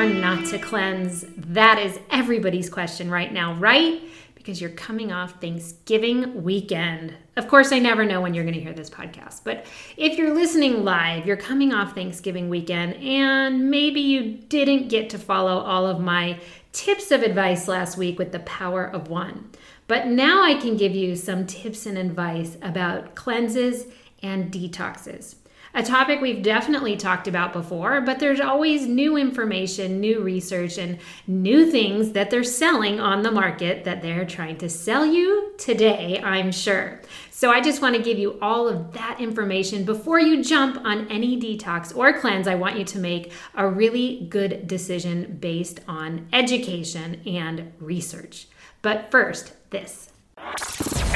Or 0.00 0.06
not 0.06 0.46
to 0.46 0.58
cleanse? 0.58 1.26
That 1.36 1.78
is 1.78 2.00
everybody's 2.10 2.70
question 2.70 3.10
right 3.10 3.30
now, 3.30 3.52
right? 3.56 4.00
Because 4.34 4.58
you're 4.58 4.70
coming 4.70 5.12
off 5.12 5.42
Thanksgiving 5.42 6.42
weekend. 6.42 7.12
Of 7.36 7.48
course, 7.48 7.70
I 7.70 7.80
never 7.80 8.06
know 8.06 8.22
when 8.22 8.32
you're 8.32 8.44
going 8.44 8.54
to 8.54 8.62
hear 8.62 8.72
this 8.72 8.88
podcast, 8.88 9.42
but 9.44 9.66
if 9.98 10.16
you're 10.16 10.32
listening 10.32 10.84
live, 10.84 11.26
you're 11.26 11.36
coming 11.36 11.74
off 11.74 11.94
Thanksgiving 11.94 12.48
weekend 12.48 12.94
and 12.94 13.70
maybe 13.70 14.00
you 14.00 14.38
didn't 14.48 14.88
get 14.88 15.10
to 15.10 15.18
follow 15.18 15.58
all 15.58 15.86
of 15.86 16.00
my 16.00 16.40
tips 16.72 17.10
of 17.10 17.22
advice 17.22 17.68
last 17.68 17.98
week 17.98 18.18
with 18.18 18.32
the 18.32 18.38
power 18.38 18.86
of 18.86 19.08
one. 19.08 19.50
But 19.86 20.06
now 20.06 20.42
I 20.42 20.54
can 20.54 20.78
give 20.78 20.94
you 20.94 21.14
some 21.14 21.46
tips 21.46 21.84
and 21.84 21.98
advice 21.98 22.56
about 22.62 23.14
cleanses 23.16 23.84
and 24.22 24.50
detoxes 24.50 25.34
a 25.74 25.82
topic 25.82 26.20
we've 26.20 26.42
definitely 26.42 26.96
talked 26.96 27.28
about 27.28 27.52
before, 27.52 28.00
but 28.00 28.18
there's 28.18 28.40
always 28.40 28.86
new 28.86 29.16
information, 29.16 30.00
new 30.00 30.20
research, 30.20 30.78
and 30.78 30.98
new 31.26 31.70
things 31.70 32.12
that 32.12 32.30
they're 32.30 32.42
selling 32.42 32.98
on 32.98 33.22
the 33.22 33.30
market 33.30 33.84
that 33.84 34.02
they're 34.02 34.24
trying 34.24 34.58
to 34.58 34.68
sell 34.68 35.06
you 35.06 35.52
today, 35.58 36.20
I'm 36.22 36.50
sure. 36.50 37.00
So 37.30 37.50
I 37.50 37.60
just 37.60 37.80
want 37.80 37.94
to 37.96 38.02
give 38.02 38.18
you 38.18 38.38
all 38.42 38.68
of 38.68 38.92
that 38.92 39.20
information 39.20 39.84
before 39.84 40.20
you 40.20 40.42
jump 40.42 40.84
on 40.84 41.08
any 41.08 41.40
detox 41.40 41.96
or 41.96 42.18
cleanse. 42.18 42.46
I 42.46 42.56
want 42.56 42.78
you 42.78 42.84
to 42.84 42.98
make 42.98 43.32
a 43.54 43.66
really 43.66 44.26
good 44.28 44.66
decision 44.66 45.38
based 45.40 45.80
on 45.86 46.28
education 46.32 47.20
and 47.26 47.72
research. 47.78 48.48
But 48.82 49.10
first, 49.10 49.52
this. 49.70 50.10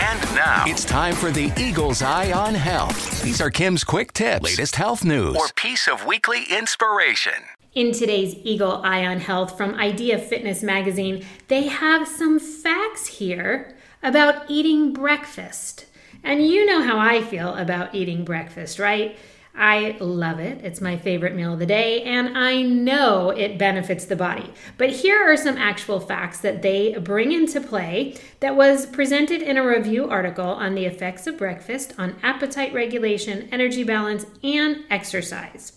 And 0.00 0.20
now 0.34 0.64
it's 0.66 0.84
time 0.84 1.14
for 1.14 1.30
the 1.30 1.50
Eagle's 1.56 2.02
Eye 2.02 2.32
on 2.32 2.54
Health. 2.54 3.22
These 3.22 3.40
are 3.40 3.48
Kim's 3.48 3.82
quick 3.82 4.12
tips, 4.12 4.44
latest 4.44 4.76
health 4.76 5.02
news, 5.04 5.34
or 5.36 5.48
piece 5.56 5.88
of 5.88 6.04
weekly 6.04 6.44
inspiration. 6.50 7.32
In 7.74 7.92
today's 7.92 8.34
Eagle 8.44 8.82
Eye 8.84 9.06
on 9.06 9.20
Health 9.20 9.56
from 9.56 9.74
Idea 9.76 10.18
Fitness 10.18 10.62
magazine, 10.62 11.24
they 11.48 11.68
have 11.68 12.06
some 12.06 12.38
facts 12.38 13.06
here 13.06 13.74
about 14.02 14.50
eating 14.50 14.92
breakfast. 14.92 15.86
And 16.22 16.46
you 16.46 16.66
know 16.66 16.82
how 16.82 16.98
I 16.98 17.22
feel 17.22 17.54
about 17.54 17.94
eating 17.94 18.24
breakfast, 18.24 18.78
right? 18.78 19.16
I 19.56 19.96
love 20.00 20.40
it. 20.40 20.64
It's 20.64 20.80
my 20.80 20.96
favorite 20.96 21.36
meal 21.36 21.52
of 21.52 21.60
the 21.60 21.66
day, 21.66 22.02
and 22.02 22.36
I 22.36 22.62
know 22.62 23.30
it 23.30 23.56
benefits 23.56 24.04
the 24.04 24.16
body. 24.16 24.52
But 24.78 24.90
here 24.90 25.22
are 25.22 25.36
some 25.36 25.56
actual 25.56 26.00
facts 26.00 26.40
that 26.40 26.62
they 26.62 26.94
bring 26.98 27.30
into 27.30 27.60
play 27.60 28.16
that 28.40 28.56
was 28.56 28.86
presented 28.86 29.42
in 29.42 29.56
a 29.56 29.66
review 29.66 30.08
article 30.08 30.44
on 30.48 30.74
the 30.74 30.86
effects 30.86 31.28
of 31.28 31.38
breakfast 31.38 31.94
on 31.98 32.16
appetite 32.22 32.74
regulation, 32.74 33.48
energy 33.52 33.84
balance, 33.84 34.26
and 34.42 34.84
exercise. 34.90 35.74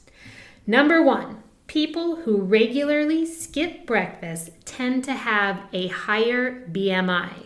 Number 0.66 1.04
one, 1.04 1.44
people 1.68 2.16
who 2.18 2.42
regularly 2.42 3.28
skip 3.28 3.86
breakfast 3.86 4.50
tend 4.66 5.04
to 5.04 5.14
have 5.14 5.62
a 5.72 5.88
higher 5.90 6.68
BMI. 6.72 7.46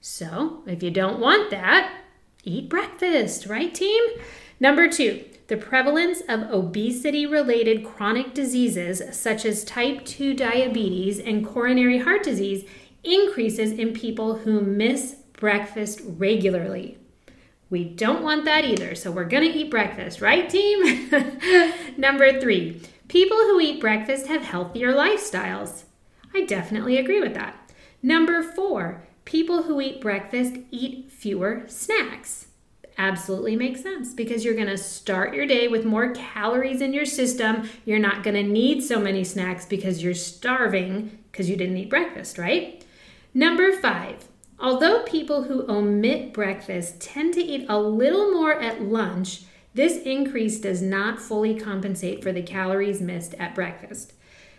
So, 0.00 0.64
if 0.66 0.82
you 0.82 0.90
don't 0.90 1.20
want 1.20 1.50
that, 1.50 1.92
eat 2.42 2.68
breakfast, 2.68 3.46
right, 3.46 3.72
team? 3.72 4.02
Number 4.58 4.88
two, 4.88 5.24
the 5.48 5.56
prevalence 5.56 6.22
of 6.28 6.50
obesity 6.50 7.24
related 7.24 7.84
chronic 7.84 8.34
diseases 8.34 9.02
such 9.16 9.44
as 9.44 9.64
type 9.64 10.04
2 10.04 10.34
diabetes 10.34 11.20
and 11.20 11.46
coronary 11.46 11.98
heart 11.98 12.24
disease 12.24 12.64
increases 13.04 13.70
in 13.72 13.92
people 13.92 14.38
who 14.38 14.60
miss 14.60 15.16
breakfast 15.34 16.00
regularly. 16.04 16.98
We 17.70 17.84
don't 17.84 18.22
want 18.22 18.44
that 18.44 18.64
either, 18.64 18.94
so 18.94 19.10
we're 19.10 19.24
gonna 19.24 19.46
eat 19.46 19.70
breakfast, 19.70 20.20
right, 20.20 20.48
team? 20.48 21.10
Number 21.96 22.40
three, 22.40 22.80
people 23.08 23.36
who 23.36 23.60
eat 23.60 23.80
breakfast 23.80 24.26
have 24.26 24.42
healthier 24.42 24.92
lifestyles. 24.92 25.84
I 26.34 26.44
definitely 26.44 26.96
agree 26.96 27.20
with 27.20 27.34
that. 27.34 27.70
Number 28.02 28.42
four, 28.42 29.02
people 29.24 29.64
who 29.64 29.80
eat 29.80 30.00
breakfast 30.00 30.56
eat 30.70 31.10
fewer 31.10 31.64
snacks 31.66 32.45
absolutely 32.98 33.56
makes 33.56 33.82
sense 33.82 34.14
because 34.14 34.44
you're 34.44 34.54
going 34.54 34.66
to 34.66 34.78
start 34.78 35.34
your 35.34 35.46
day 35.46 35.68
with 35.68 35.84
more 35.84 36.12
calories 36.12 36.80
in 36.80 36.92
your 36.92 37.04
system. 37.04 37.68
You're 37.84 37.98
not 37.98 38.22
going 38.22 38.36
to 38.36 38.42
need 38.42 38.82
so 38.82 38.98
many 38.98 39.24
snacks 39.24 39.66
because 39.66 40.02
you're 40.02 40.14
starving 40.14 41.18
because 41.30 41.50
you 41.50 41.56
didn't 41.56 41.76
eat 41.76 41.90
breakfast, 41.90 42.38
right? 42.38 42.84
Number 43.34 43.72
five, 43.80 44.24
although 44.58 45.02
people 45.02 45.42
who 45.44 45.70
omit 45.70 46.32
breakfast 46.32 47.00
tend 47.00 47.34
to 47.34 47.42
eat 47.42 47.66
a 47.68 47.78
little 47.78 48.32
more 48.32 48.54
at 48.54 48.82
lunch, 48.82 49.42
this 49.74 49.98
increase 49.98 50.58
does 50.58 50.80
not 50.80 51.20
fully 51.20 51.58
compensate 51.58 52.22
for 52.22 52.32
the 52.32 52.42
calories 52.42 53.02
missed 53.02 53.34
at 53.34 53.54
breakfast. 53.54 54.14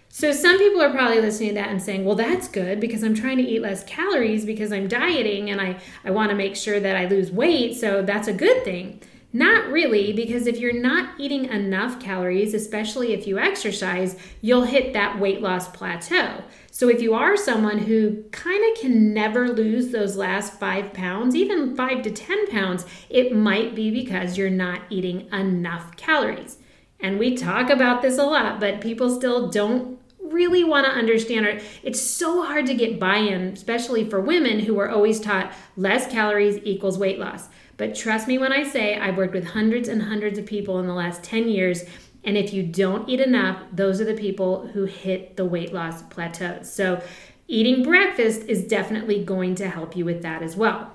So 0.09 0.31
some 0.31 0.57
people 0.57 0.81
are 0.81 0.91
probably 0.91 1.22
listening 1.22 1.50
to 1.50 1.56
that 1.56 1.69
and 1.69 1.81
saying, 1.81 2.03
well, 2.03 2.16
that's 2.16 2.47
good 2.47 2.79
because 2.79 3.03
I'm 3.03 3.13
trying 3.13 3.38
to 3.38 3.44
eat 3.44 3.62
less 3.62 3.84
calories 3.84 4.45
because 4.45 4.72
I'm 4.72 4.88
dieting 4.88 5.50
and 5.51 5.62
I, 5.62 5.78
I 6.03 6.12
want 6.12 6.29
to 6.31 6.35
make 6.35 6.56
sure 6.56 6.79
that 6.79 6.95
I 6.95 7.06
lose 7.06 7.31
weight. 7.31 7.75
So 7.75 8.01
that's 8.01 8.28
a 8.28 8.34
good 8.34 8.63
thing. 8.63 9.01
Not 9.34 9.68
really, 9.68 10.13
because 10.13 10.47
if 10.47 10.57
you're 10.57 10.81
not 10.81 11.19
eating 11.19 11.45
enough 11.45 12.00
calories, 12.00 12.53
especially 12.53 13.13
if 13.13 13.28
you 13.28 13.38
exercise, 13.38 14.18
you'll 14.41 14.63
hit 14.63 14.94
that 14.94 15.19
weight 15.19 15.41
loss 15.41 15.68
plateau. 15.68 16.44
So 16.72 16.89
if 16.89 17.01
you 17.01 17.13
are 17.13 17.35
someone 17.35 17.78
who 17.78 18.24
kind 18.31 18.63
of 18.72 18.81
can 18.81 19.13
never 19.13 19.50
lose 19.50 19.89
those 19.89 20.16
last 20.16 20.53
five 20.53 20.94
pounds, 20.94 21.35
even 21.35 21.75
five 21.75 22.03
to 22.03 22.12
10 22.12 22.47
pounds, 22.47 22.85
it 23.09 23.35
might 23.35 23.75
be 23.75 23.91
because 23.91 24.38
you're 24.38 24.50
not 24.50 24.81
eating 24.89 25.28
enough 25.34 25.97
calories. 25.97 26.57
And 27.00 27.19
we 27.19 27.35
talk 27.35 27.69
about 27.69 28.02
this 28.02 28.18
a 28.18 28.24
lot, 28.24 28.59
but 28.59 28.81
people 28.81 29.09
still 29.16 29.50
don't 29.50 30.00
really 30.19 30.63
want 30.63 30.85
to 30.85 30.91
understand 30.91 31.46
it. 31.46 31.63
It's 31.84 32.02
so 32.02 32.44
hard 32.44 32.66
to 32.68 32.74
get 32.74 33.00
buy 33.00 33.18
in, 33.18 33.41
especially 33.53 34.09
for 34.09 34.19
women 34.19 34.59
who 34.59 34.80
are 34.80 34.90
always 34.90 35.19
taught 35.19 35.53
less 35.75 36.12
calories 36.12 36.59
equals 36.63 36.97
weight 36.97 37.19
loss. 37.19 37.50
But 37.78 37.96
trust 37.96 38.28
me 38.28 38.38
when 38.38 38.52
I 38.52 38.63
say 38.63 38.97
I've 38.97 39.18
worked 39.18 39.34
with 39.34 39.47
hundreds 39.47 39.88
and 39.88 40.02
hundreds 40.02 40.40
of 40.40 40.46
people 40.46 40.80
in 40.80 40.88
the 40.88 40.94
last 40.94 41.24
10 41.24 41.47
years. 41.47 41.84
And 42.24 42.38
if 42.38 42.52
you 42.53 42.63
don't 42.63 43.07
eat 43.07 43.22
enough, 43.22 43.63
those 43.72 44.02
are 44.02 44.06
the 44.06 44.13
people 44.13 44.68
who 44.68 44.86
hit 44.86 45.38
the 45.38 45.46
weight 45.46 45.74
loss 45.74 46.02
plateaus. 46.03 46.72
So, 46.72 47.02
eating 47.47 47.84
breakfast 47.84 48.44
is 48.47 48.68
definitely 48.68 49.24
going 49.24 49.56
to 49.56 49.69
help 49.69 49.96
you 49.96 50.03
with 50.03 50.24
that 50.24 50.41
as 50.41 50.57
well. 50.57 50.91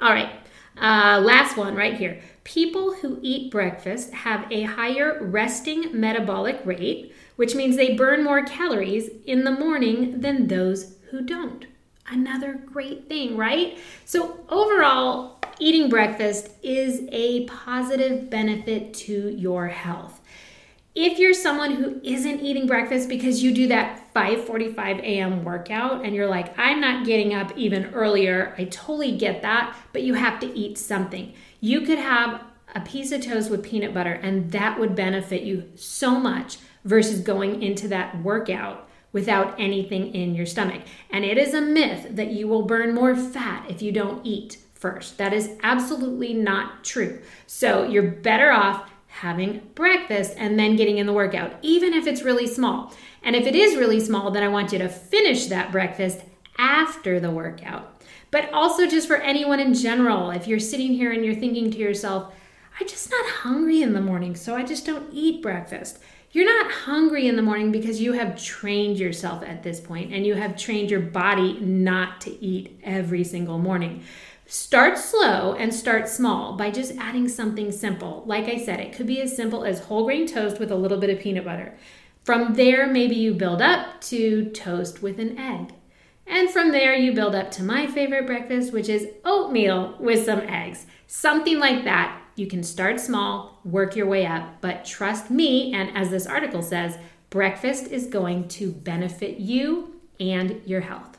All 0.00 0.10
right, 0.10 0.32
uh, 0.76 1.20
last 1.22 1.56
one 1.56 1.76
right 1.76 1.94
here. 1.94 2.20
People 2.52 2.94
who 2.94 3.20
eat 3.22 3.48
breakfast 3.48 4.12
have 4.12 4.50
a 4.50 4.62
higher 4.62 5.22
resting 5.22 5.88
metabolic 5.92 6.60
rate, 6.64 7.14
which 7.36 7.54
means 7.54 7.76
they 7.76 7.94
burn 7.94 8.24
more 8.24 8.42
calories 8.42 9.08
in 9.24 9.44
the 9.44 9.52
morning 9.52 10.20
than 10.20 10.48
those 10.48 10.96
who 11.10 11.22
don't. 11.22 11.66
Another 12.08 12.54
great 12.54 13.08
thing, 13.08 13.36
right? 13.36 13.78
So, 14.04 14.44
overall, 14.48 15.38
eating 15.60 15.88
breakfast 15.88 16.50
is 16.60 17.02
a 17.12 17.46
positive 17.46 18.28
benefit 18.30 18.94
to 18.94 19.30
your 19.30 19.68
health 19.68 20.19
if 20.94 21.18
you're 21.18 21.34
someone 21.34 21.72
who 21.72 22.00
isn't 22.02 22.40
eating 22.40 22.66
breakfast 22.66 23.08
because 23.08 23.42
you 23.42 23.54
do 23.54 23.68
that 23.68 24.12
5:45 24.14 24.98
a.m. 25.00 25.44
workout 25.44 26.04
and 26.04 26.14
you're 26.14 26.26
like 26.26 26.58
I'm 26.58 26.80
not 26.80 27.06
getting 27.06 27.32
up 27.34 27.56
even 27.56 27.86
earlier, 27.94 28.54
I 28.58 28.64
totally 28.64 29.16
get 29.16 29.42
that, 29.42 29.76
but 29.92 30.02
you 30.02 30.14
have 30.14 30.40
to 30.40 30.58
eat 30.58 30.78
something. 30.78 31.32
You 31.60 31.82
could 31.82 31.98
have 31.98 32.42
a 32.74 32.80
piece 32.80 33.12
of 33.12 33.22
toast 33.22 33.50
with 33.50 33.62
peanut 33.62 33.94
butter 33.94 34.12
and 34.12 34.50
that 34.52 34.78
would 34.78 34.94
benefit 34.94 35.42
you 35.42 35.70
so 35.76 36.18
much 36.18 36.58
versus 36.84 37.20
going 37.20 37.62
into 37.62 37.88
that 37.88 38.20
workout 38.22 38.88
without 39.12 39.58
anything 39.58 40.14
in 40.14 40.34
your 40.34 40.46
stomach. 40.46 40.82
And 41.10 41.24
it 41.24 41.36
is 41.36 41.54
a 41.54 41.60
myth 41.60 42.08
that 42.10 42.30
you 42.30 42.48
will 42.48 42.62
burn 42.62 42.94
more 42.94 43.14
fat 43.16 43.68
if 43.68 43.82
you 43.82 43.92
don't 43.92 44.24
eat 44.24 44.58
first. 44.74 45.18
That 45.18 45.32
is 45.32 45.50
absolutely 45.62 46.32
not 46.32 46.84
true. 46.84 47.20
So 47.46 47.84
you're 47.84 48.10
better 48.10 48.50
off 48.50 48.89
having 49.10 49.60
breakfast 49.74 50.34
and 50.38 50.58
then 50.58 50.76
getting 50.76 50.98
in 50.98 51.06
the 51.06 51.12
workout, 51.12 51.52
even 51.62 51.92
if 51.92 52.06
it's 52.06 52.22
really 52.22 52.46
small. 52.46 52.92
And 53.22 53.36
if 53.36 53.46
it 53.46 53.54
is 53.54 53.76
really 53.76 54.00
small, 54.00 54.30
then 54.30 54.42
I 54.42 54.48
want 54.48 54.72
you 54.72 54.78
to 54.78 54.88
finish 54.88 55.46
that 55.46 55.72
breakfast 55.72 56.20
after 56.56 57.20
the 57.20 57.30
workout. 57.30 58.02
But 58.30 58.52
also, 58.52 58.86
just 58.86 59.08
for 59.08 59.16
anyone 59.16 59.60
in 59.60 59.74
general, 59.74 60.30
if 60.30 60.46
you're 60.46 60.60
sitting 60.60 60.92
here 60.92 61.12
and 61.12 61.24
you're 61.24 61.34
thinking 61.34 61.70
to 61.72 61.78
yourself, 61.78 62.32
I'm 62.78 62.86
just 62.86 63.10
not 63.10 63.26
hungry 63.26 63.82
in 63.82 63.92
the 63.92 64.00
morning, 64.00 64.36
so 64.36 64.54
I 64.56 64.62
just 64.62 64.86
don't 64.86 65.12
eat 65.12 65.42
breakfast. 65.42 65.98
You're 66.32 66.46
not 66.46 66.70
hungry 66.70 67.26
in 67.26 67.34
the 67.34 67.42
morning 67.42 67.72
because 67.72 68.00
you 68.00 68.12
have 68.12 68.40
trained 68.40 68.98
yourself 68.98 69.42
at 69.42 69.64
this 69.64 69.80
point 69.80 70.14
and 70.14 70.24
you 70.24 70.34
have 70.34 70.56
trained 70.56 70.88
your 70.88 71.00
body 71.00 71.58
not 71.58 72.20
to 72.20 72.44
eat 72.44 72.78
every 72.84 73.24
single 73.24 73.58
morning. 73.58 74.04
Start 74.50 74.98
slow 74.98 75.54
and 75.54 75.72
start 75.72 76.08
small 76.08 76.56
by 76.56 76.72
just 76.72 76.96
adding 76.98 77.28
something 77.28 77.70
simple. 77.70 78.24
Like 78.26 78.46
I 78.46 78.56
said, 78.56 78.80
it 78.80 78.92
could 78.92 79.06
be 79.06 79.20
as 79.20 79.36
simple 79.36 79.64
as 79.64 79.78
whole 79.78 80.04
grain 80.04 80.26
toast 80.26 80.58
with 80.58 80.72
a 80.72 80.74
little 80.74 80.98
bit 80.98 81.08
of 81.08 81.20
peanut 81.20 81.44
butter. 81.44 81.78
From 82.24 82.54
there, 82.54 82.88
maybe 82.88 83.14
you 83.14 83.32
build 83.32 83.62
up 83.62 84.00
to 84.00 84.50
toast 84.50 85.02
with 85.02 85.20
an 85.20 85.38
egg. 85.38 85.72
And 86.26 86.50
from 86.50 86.72
there, 86.72 86.92
you 86.96 87.12
build 87.14 87.36
up 87.36 87.52
to 87.52 87.62
my 87.62 87.86
favorite 87.86 88.26
breakfast, 88.26 88.72
which 88.72 88.88
is 88.88 89.06
oatmeal 89.24 89.94
with 90.00 90.24
some 90.24 90.40
eggs. 90.40 90.84
Something 91.06 91.60
like 91.60 91.84
that. 91.84 92.20
You 92.34 92.48
can 92.48 92.64
start 92.64 92.98
small, 92.98 93.60
work 93.64 93.94
your 93.94 94.08
way 94.08 94.26
up, 94.26 94.60
but 94.60 94.84
trust 94.84 95.30
me, 95.30 95.72
and 95.72 95.96
as 95.96 96.10
this 96.10 96.26
article 96.26 96.62
says, 96.62 96.98
breakfast 97.30 97.86
is 97.86 98.08
going 98.08 98.48
to 98.48 98.72
benefit 98.72 99.38
you 99.38 100.00
and 100.18 100.60
your 100.66 100.80
health. 100.80 101.18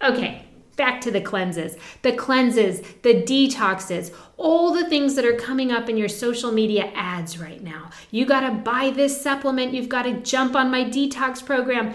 Okay, 0.00 0.46
back 0.76 1.00
to 1.02 1.10
the 1.10 1.20
cleanses, 1.20 1.76
the 2.02 2.12
cleanses, 2.12 2.80
the 3.02 3.22
detoxes, 3.22 4.14
all 4.36 4.72
the 4.72 4.88
things 4.88 5.14
that 5.14 5.24
are 5.24 5.36
coming 5.36 5.70
up 5.70 5.88
in 5.88 5.96
your 5.96 6.08
social 6.08 6.52
media 6.52 6.90
ads 6.94 7.38
right 7.38 7.62
now. 7.62 7.90
You 8.10 8.26
got 8.26 8.40
to 8.40 8.54
buy 8.54 8.90
this 8.90 9.20
supplement, 9.20 9.74
you've 9.74 9.88
got 9.88 10.02
to 10.02 10.20
jump 10.20 10.56
on 10.56 10.70
my 10.70 10.84
detox 10.84 11.44
program. 11.44 11.94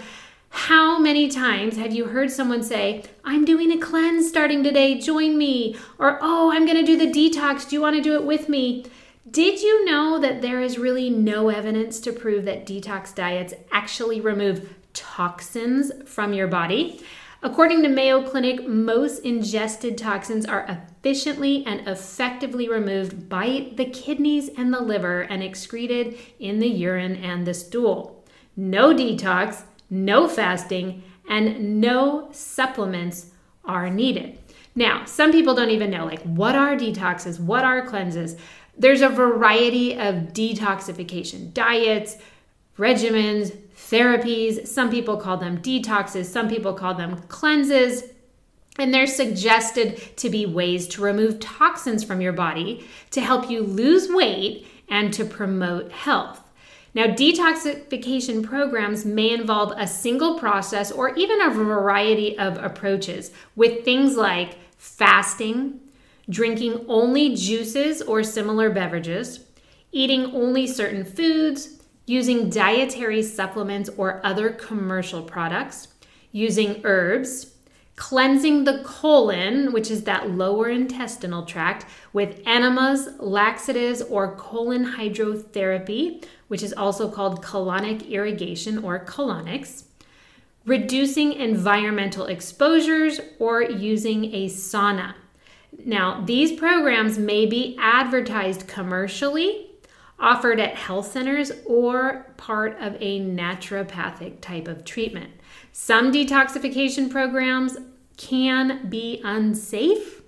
How 0.50 0.98
many 0.98 1.28
times 1.28 1.76
have 1.76 1.92
you 1.92 2.06
heard 2.06 2.30
someone 2.30 2.62
say, 2.62 3.02
I'm 3.24 3.44
doing 3.44 3.72
a 3.72 3.78
cleanse 3.78 4.28
starting 4.28 4.62
today, 4.62 4.98
join 4.98 5.36
me? 5.36 5.76
Or, 5.98 6.18
oh, 6.22 6.50
I'm 6.52 6.64
going 6.64 6.78
to 6.78 6.86
do 6.86 6.96
the 6.96 7.12
detox, 7.12 7.68
do 7.68 7.76
you 7.76 7.82
want 7.82 7.96
to 7.96 8.02
do 8.02 8.14
it 8.14 8.24
with 8.24 8.48
me? 8.48 8.86
Did 9.28 9.60
you 9.60 9.84
know 9.84 10.20
that 10.20 10.40
there 10.40 10.60
is 10.60 10.78
really 10.78 11.10
no 11.10 11.48
evidence 11.48 11.98
to 12.00 12.12
prove 12.12 12.44
that 12.44 12.64
detox 12.64 13.12
diets 13.12 13.54
actually 13.72 14.20
remove 14.20 14.72
toxins 14.92 15.90
from 16.06 16.32
your 16.32 16.46
body? 16.46 17.02
According 17.46 17.84
to 17.84 17.88
Mayo 17.88 18.28
Clinic, 18.28 18.66
most 18.66 19.20
ingested 19.20 19.96
toxins 19.96 20.46
are 20.46 20.66
efficiently 20.68 21.64
and 21.64 21.86
effectively 21.86 22.68
removed 22.68 23.28
by 23.28 23.70
the 23.76 23.84
kidneys 23.84 24.50
and 24.58 24.74
the 24.74 24.80
liver 24.80 25.20
and 25.20 25.44
excreted 25.44 26.18
in 26.40 26.58
the 26.58 26.66
urine 26.66 27.14
and 27.14 27.46
the 27.46 27.54
stool. 27.54 28.24
No 28.56 28.92
detox, 28.92 29.62
no 29.88 30.26
fasting, 30.26 31.04
and 31.30 31.80
no 31.80 32.30
supplements 32.32 33.30
are 33.64 33.90
needed. 33.90 34.40
Now, 34.74 35.04
some 35.04 35.30
people 35.30 35.54
don't 35.54 35.70
even 35.70 35.88
know 35.88 36.04
like 36.04 36.22
what 36.22 36.56
are 36.56 36.76
detoxes, 36.76 37.38
what 37.38 37.62
are 37.62 37.86
cleanses. 37.86 38.34
There's 38.76 39.02
a 39.02 39.08
variety 39.08 39.92
of 39.92 40.32
detoxification 40.32 41.54
diets, 41.54 42.16
regimens, 42.76 43.56
therapies. 43.90 44.66
Some 44.66 44.90
people 44.90 45.16
call 45.16 45.36
them 45.36 45.58
detoxes, 45.58 46.26
some 46.26 46.48
people 46.48 46.74
call 46.74 46.94
them 46.94 47.18
cleanses. 47.28 48.04
And 48.78 48.92
they're 48.92 49.06
suggested 49.06 50.16
to 50.18 50.28
be 50.28 50.44
ways 50.44 50.86
to 50.88 51.02
remove 51.02 51.40
toxins 51.40 52.04
from 52.04 52.20
your 52.20 52.34
body 52.34 52.86
to 53.12 53.22
help 53.22 53.48
you 53.48 53.62
lose 53.62 54.08
weight 54.10 54.66
and 54.88 55.14
to 55.14 55.24
promote 55.24 55.90
health. 55.92 56.42
Now, 56.94 57.06
detoxification 57.06 58.42
programs 58.42 59.04
may 59.04 59.30
involve 59.30 59.72
a 59.76 59.86
single 59.86 60.38
process 60.38 60.90
or 60.90 61.14
even 61.14 61.42
a 61.42 61.50
variety 61.50 62.38
of 62.38 62.56
approaches 62.56 63.32
with 63.54 63.84
things 63.84 64.16
like 64.16 64.56
fasting, 64.78 65.80
drinking 66.30 66.86
only 66.88 67.34
juices 67.34 68.00
or 68.00 68.22
similar 68.22 68.70
beverages, 68.70 69.40
eating 69.92 70.34
only 70.34 70.66
certain 70.66 71.04
foods, 71.04 71.82
using 72.06 72.48
dietary 72.48 73.22
supplements 73.22 73.90
or 73.96 74.24
other 74.24 74.50
commercial 74.50 75.22
products, 75.22 75.88
using 76.30 76.80
herbs, 76.84 77.52
cleansing 77.96 78.64
the 78.64 78.82
colon, 78.84 79.72
which 79.72 79.90
is 79.90 80.04
that 80.04 80.30
lower 80.30 80.68
intestinal 80.68 81.44
tract, 81.44 81.84
with 82.12 82.40
enemas, 82.46 83.08
laxatives, 83.18 84.02
or 84.02 84.36
colon 84.36 84.84
hydrotherapy, 84.84 86.24
which 86.48 86.62
is 86.62 86.72
also 86.74 87.10
called 87.10 87.42
colonic 87.42 88.08
irrigation 88.08 88.78
or 88.84 89.04
colonics, 89.04 89.84
reducing 90.64 91.32
environmental 91.32 92.26
exposures, 92.26 93.20
or 93.38 93.62
using 93.62 94.26
a 94.26 94.46
sauna. 94.46 95.14
Now, 95.84 96.22
these 96.24 96.52
programs 96.52 97.18
may 97.18 97.46
be 97.46 97.76
advertised 97.80 98.68
commercially 98.68 99.65
offered 100.18 100.58
at 100.60 100.74
health 100.74 101.12
centers 101.12 101.52
or 101.66 102.26
part 102.36 102.80
of 102.80 102.96
a 103.00 103.20
naturopathic 103.20 104.40
type 104.40 104.68
of 104.68 104.84
treatment. 104.84 105.30
Some 105.72 106.12
detoxification 106.12 107.10
programs 107.10 107.76
can 108.16 108.88
be 108.88 109.20
unsafe 109.24 110.22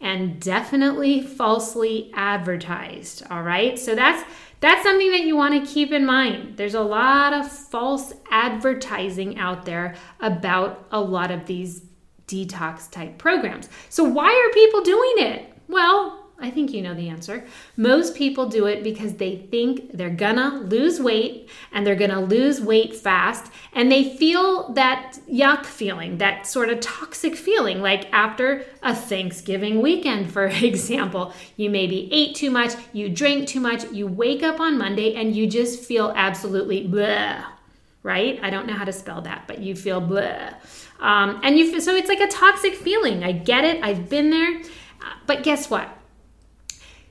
and 0.00 0.40
definitely 0.40 1.22
falsely 1.22 2.10
advertised, 2.14 3.22
all 3.30 3.42
right? 3.42 3.78
So 3.78 3.94
that's 3.94 4.24
that's 4.60 4.82
something 4.82 5.10
that 5.12 5.22
you 5.22 5.36
want 5.36 5.54
to 5.54 5.72
keep 5.72 5.90
in 5.90 6.04
mind. 6.04 6.58
There's 6.58 6.74
a 6.74 6.82
lot 6.82 7.32
of 7.32 7.50
false 7.50 8.12
advertising 8.30 9.38
out 9.38 9.64
there 9.64 9.94
about 10.20 10.86
a 10.92 11.00
lot 11.00 11.30
of 11.30 11.46
these 11.46 11.82
detox 12.26 12.90
type 12.90 13.16
programs. 13.16 13.70
So 13.88 14.04
why 14.04 14.26
are 14.26 14.52
people 14.52 14.82
doing 14.82 15.14
it? 15.16 15.52
Well, 15.66 16.19
I 16.40 16.50
think 16.50 16.72
you 16.72 16.82
know 16.82 16.94
the 16.94 17.08
answer. 17.08 17.44
Most 17.76 18.14
people 18.14 18.48
do 18.48 18.66
it 18.66 18.82
because 18.82 19.14
they 19.14 19.36
think 19.36 19.92
they're 19.92 20.10
gonna 20.10 20.60
lose 20.60 21.00
weight 21.00 21.48
and 21.72 21.86
they're 21.86 21.94
gonna 21.94 22.20
lose 22.20 22.60
weight 22.60 22.96
fast, 22.96 23.52
and 23.72 23.92
they 23.92 24.16
feel 24.16 24.72
that 24.72 25.18
yuck 25.30 25.66
feeling, 25.66 26.18
that 26.18 26.46
sort 26.46 26.70
of 26.70 26.80
toxic 26.80 27.36
feeling, 27.36 27.82
like 27.82 28.10
after 28.12 28.64
a 28.82 28.94
Thanksgiving 28.94 29.82
weekend, 29.82 30.32
for 30.32 30.46
example. 30.62 31.32
You 31.56 31.70
maybe 31.70 32.08
ate 32.12 32.34
too 32.34 32.50
much, 32.50 32.72
you 32.92 33.08
drank 33.08 33.46
too 33.46 33.60
much, 33.60 33.84
you 33.92 34.06
wake 34.06 34.42
up 34.42 34.60
on 34.60 34.78
Monday 34.78 35.14
and 35.14 35.36
you 35.36 35.46
just 35.46 35.80
feel 35.84 36.12
absolutely 36.16 36.86
blah, 36.86 37.44
right? 38.02 38.40
I 38.42 38.50
don't 38.50 38.66
know 38.66 38.74
how 38.74 38.84
to 38.84 38.92
spell 38.92 39.20
that, 39.22 39.44
but 39.46 39.58
you 39.60 39.76
feel 39.76 40.00
blah. 40.00 40.54
Um, 41.00 41.40
and 41.42 41.58
you 41.58 41.70
feel, 41.70 41.80
so 41.80 41.94
it's 41.94 42.08
like 42.08 42.20
a 42.20 42.28
toxic 42.28 42.74
feeling. 42.74 43.24
I 43.24 43.32
get 43.32 43.64
it, 43.64 43.82
I've 43.82 44.08
been 44.08 44.30
there. 44.30 44.62
But 45.26 45.42
guess 45.42 45.70
what? 45.70 45.99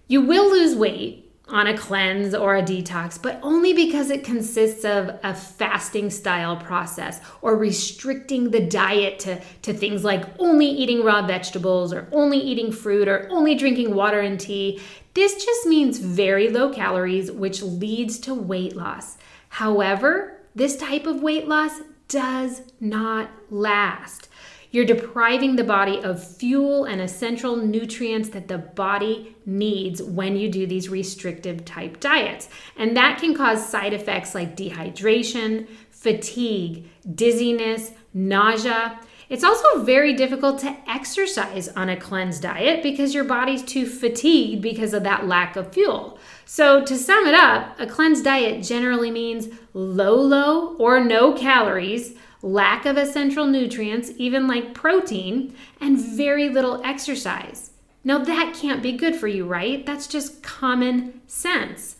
You 0.10 0.22
will 0.22 0.50
lose 0.50 0.76
weight 0.76 1.32
on 1.48 1.68
a 1.68 1.78
cleanse 1.78 2.34
or 2.34 2.58
a 2.58 2.64
detox, 2.64 3.22
but 3.22 3.40
only 3.44 3.74
because 3.74 4.10
it 4.10 4.24
consists 4.24 4.84
of 4.84 5.20
a 5.22 5.36
fasting 5.36 6.10
style 6.10 6.58
process 6.58 7.22
or 7.44 7.56
restricting 7.56 8.50
the 8.50 8.60
diet 8.60 9.20
to, 9.20 9.40
to 9.62 9.72
things 9.72 10.04
like 10.04 10.26
only 10.40 10.66
eating 10.66 11.04
raw 11.04 11.22
vegetables 11.28 11.94
or 11.94 12.08
only 12.12 12.40
eating 12.40 12.72
fruit 12.72 13.08
or 13.08 13.28
only 13.30 13.54
drinking 13.54 13.94
water 13.94 14.20
and 14.20 14.40
tea. 14.40 14.82
This 15.14 15.46
just 15.46 15.68
means 15.68 16.00
very 16.00 16.50
low 16.50 16.74
calories, 16.74 17.32
which 17.32 17.62
leads 17.62 18.18
to 18.22 18.34
weight 18.34 18.76
loss. 18.76 19.20
However, 19.50 20.40
this 20.56 20.76
type 20.76 21.06
of 21.06 21.22
weight 21.22 21.48
loss 21.48 21.82
does 22.08 22.64
not 22.80 23.30
last. 23.52 24.28
You're 24.72 24.86
depriving 24.86 25.56
the 25.56 25.64
body 25.64 26.00
of 26.04 26.24
fuel 26.24 26.86
and 26.86 27.02
essential 27.02 27.56
nutrients 27.56 28.30
that 28.30 28.48
the 28.48 28.60
body 28.60 29.36
needs 29.46 30.02
when 30.02 30.36
you 30.36 30.50
do 30.50 30.68
these 30.68 30.90
restrictive 30.90 31.66
type 31.66 32.00
diets. 32.00 32.50
And 32.78 32.96
that 32.96 33.20
can 33.20 33.34
cause 33.34 33.68
side 33.68 33.94
effects 33.94 34.36
like 34.36 34.56
dehydration, 34.56 35.68
fatigue, 35.90 36.88
dizziness, 37.16 37.92
nausea. 38.14 39.00
It's 39.28 39.44
also 39.44 39.84
very 39.84 40.14
difficult 40.14 40.60
to 40.60 40.76
exercise 40.88 41.68
on 41.70 41.90
a 41.90 41.98
cleanse 41.98 42.40
diet 42.40 42.84
because 42.84 43.14
your 43.14 43.24
body's 43.24 43.64
too 43.64 43.88
fatigued 43.88 44.62
because 44.62 44.94
of 44.94 45.04
that 45.04 45.28
lack 45.28 45.56
of 45.56 45.74
fuel. 45.74 46.20
So, 46.46 46.84
to 46.84 46.98
sum 46.98 47.28
it 47.28 47.36
up, 47.36 47.80
a 47.80 47.86
cleanse 47.86 48.24
diet 48.24 48.64
generally 48.64 49.12
means 49.12 49.50
low, 49.74 50.16
low, 50.16 50.76
or 50.78 51.04
no 51.04 51.34
calories 51.34 52.16
lack 52.42 52.86
of 52.86 52.98
essential 52.98 53.46
nutrients, 53.46 54.12
even 54.18 54.48
like 54.48 54.74
protein, 54.74 55.56
and 55.82 56.00
very 56.00 56.50
little 56.50 56.82
exercise. 56.84 57.72
Now, 58.04 58.20
that 58.20 58.56
can't 58.56 58.82
be 58.82 58.94
good 58.94 59.16
for 59.16 59.28
you, 59.28 59.46
right? 59.46 59.86
That's 59.86 60.08
just 60.08 60.42
common 60.42 61.22
sense. 61.28 61.98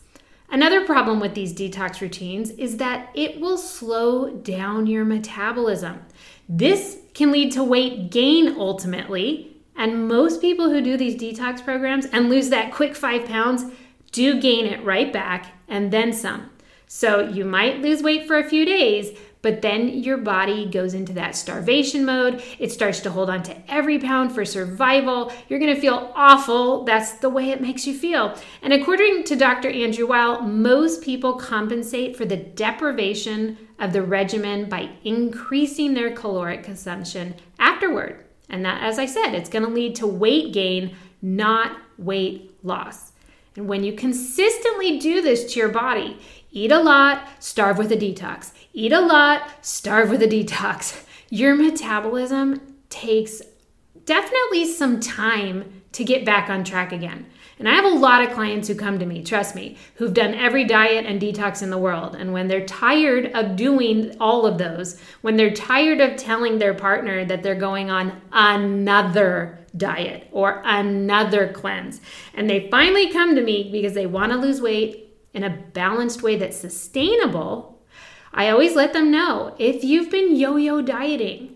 Another 0.52 0.86
problem 0.86 1.20
with 1.20 1.36
these 1.36 1.54
detox 1.54 2.02
routines 2.02 2.50
is 2.52 2.78
that 2.78 3.10
it 3.14 3.40
will 3.40 3.58
slow 3.58 4.32
down 4.32 4.88
your 4.88 5.06
metabolism. 5.06 6.00
This 6.48 6.98
can 7.14 7.32
lead 7.32 7.52
to 7.52 7.64
weight 7.64 8.10
gain 8.10 8.56
ultimately, 8.58 9.58
and 9.76 10.08
most 10.08 10.42
people 10.42 10.70
who 10.72 10.82
do 10.82 10.98
these 10.98 11.22
detox 11.22 11.64
programs 11.64 12.08
and 12.08 12.30
lose 12.30 12.50
that 12.50 12.74
quick 12.74 12.96
five 12.96 13.26
pounds 13.26 13.66
do 14.12 14.42
gain 14.42 14.66
it 14.66 14.84
right 14.84 15.14
back 15.14 15.54
and 15.68 15.92
then 15.92 16.12
some. 16.12 16.50
So 16.88 17.20
you 17.20 17.46
might 17.46 17.82
lose 17.82 18.02
weight 18.02 18.26
for 18.26 18.38
a 18.40 18.50
few 18.50 18.66
days, 18.66 19.16
But 19.42 19.62
then 19.62 19.88
your 19.88 20.18
body 20.18 20.70
goes 20.70 20.94
into 20.94 21.14
that 21.14 21.36
starvation 21.36 22.06
mode. 22.06 22.44
It 22.60 22.72
starts 22.74 23.00
to 23.02 23.12
hold 23.12 23.30
on 23.30 23.42
to 23.44 23.72
every 23.72 23.98
pound 23.98 24.34
for 24.34 24.44
survival. 24.44 25.32
You're 25.48 25.60
going 25.60 25.74
to 25.74 25.80
feel 25.80 26.12
awful. 26.14 26.84
That's 26.84 27.14
the 27.14 27.30
way 27.30 27.52
it 27.52 27.62
makes 27.62 27.88
you 27.88 27.94
feel. 27.94 28.38
And 28.62 28.74
according 28.74 29.24
to 29.26 29.38
Dr. 29.38 29.70
Andrew 29.70 30.08
Weil, 30.08 30.42
most 30.42 31.02
people 31.02 31.36
compensate 31.36 32.18
for 32.18 32.26
the 32.26 32.36
deprivation 32.36 33.58
of 33.80 33.94
the 33.94 34.02
regimen 34.02 34.68
by 34.68 34.90
increasing 35.06 35.94
their 35.94 36.12
caloric 36.12 36.64
consumption 36.64 37.36
afterward. 37.60 38.26
And 38.50 38.66
that, 38.66 38.84
as 38.84 39.00
I 39.00 39.06
said, 39.06 39.34
it's 39.34 39.50
going 39.50 39.64
to 39.64 39.72
lead 39.72 39.96
to 39.96 40.08
weight 40.08 40.52
gain, 40.52 40.98
not 41.22 41.78
weight 41.98 42.58
loss. 42.64 43.14
And 43.56 43.68
when 43.68 43.84
you 43.84 43.94
consistently 43.94 45.00
do 45.00 45.22
this 45.22 45.54
to 45.54 45.60
your 45.60 45.70
body, 45.70 46.20
eat 46.52 46.72
a 46.72 46.80
lot, 46.80 47.28
starve 47.40 47.78
with 47.78 47.92
a 47.92 47.98
detox, 47.98 48.52
eat 48.74 48.94
a 48.94 49.02
lot, 49.02 49.66
starve 49.66 50.10
with 50.10 50.22
a 50.22 50.28
detox, 50.28 51.04
your 51.30 51.56
metabolism 51.56 52.76
takes 52.90 53.42
definitely 54.06 54.66
some 54.66 55.00
time 55.00 55.84
to 55.92 56.04
get 56.04 56.26
back 56.26 56.50
on 56.50 56.64
track 56.64 56.92
again. 56.92 57.26
And 57.60 57.68
I 57.68 57.74
have 57.74 57.86
a 57.86 57.90
lot 57.90 58.24
of 58.24 58.32
clients 58.32 58.70
who 58.70 58.76
come 58.76 59.00
to 59.00 59.06
me, 59.06 59.22
trust 59.22 59.54
me, 59.54 59.78
who've 59.96 60.14
done 60.14 60.34
every 60.34 60.64
diet 60.64 61.06
and 61.06 61.22
detox 61.22 61.62
in 61.62 61.70
the 61.70 61.78
world. 61.78 62.16
And 62.16 62.32
when 62.32 62.48
they're 62.48 62.66
tired 62.66 63.32
of 63.34 63.58
doing 63.58 64.16
all 64.20 64.46
of 64.46 64.58
those, 64.58 65.00
when 65.22 65.36
they're 65.36 65.54
tired 65.54 66.00
of 66.00 66.16
telling 66.16 66.58
their 66.58 66.74
partner 66.74 67.26
that 67.26 67.44
they're 67.44 67.56
going 67.56 67.90
on 67.90 68.22
another 68.32 69.59
diet 69.70 70.28
or 70.32 70.62
another 70.66 71.52
cleanse, 71.52 72.02
and 72.34 72.50
they 72.50 72.70
finally 72.70 73.12
come 73.12 73.36
to 73.36 73.44
me 73.44 73.70
because 73.72 73.94
they 73.94 74.06
want 74.06 74.32
to 74.32 74.38
lose 74.38 74.62
weight 74.62 75.10
in 75.34 75.44
a 75.44 75.64
balanced 75.74 76.22
way 76.22 76.36
that's 76.36 76.58
sustainable, 76.58 77.82
I 78.34 78.50
always 78.50 78.76
let 78.76 78.94
them 78.94 79.12
know 79.12 79.56
if 79.58 79.84
you've 79.84 80.12
been 80.12 80.36
yo 80.36 80.56
yo 80.56 80.82
dieting, 80.82 81.56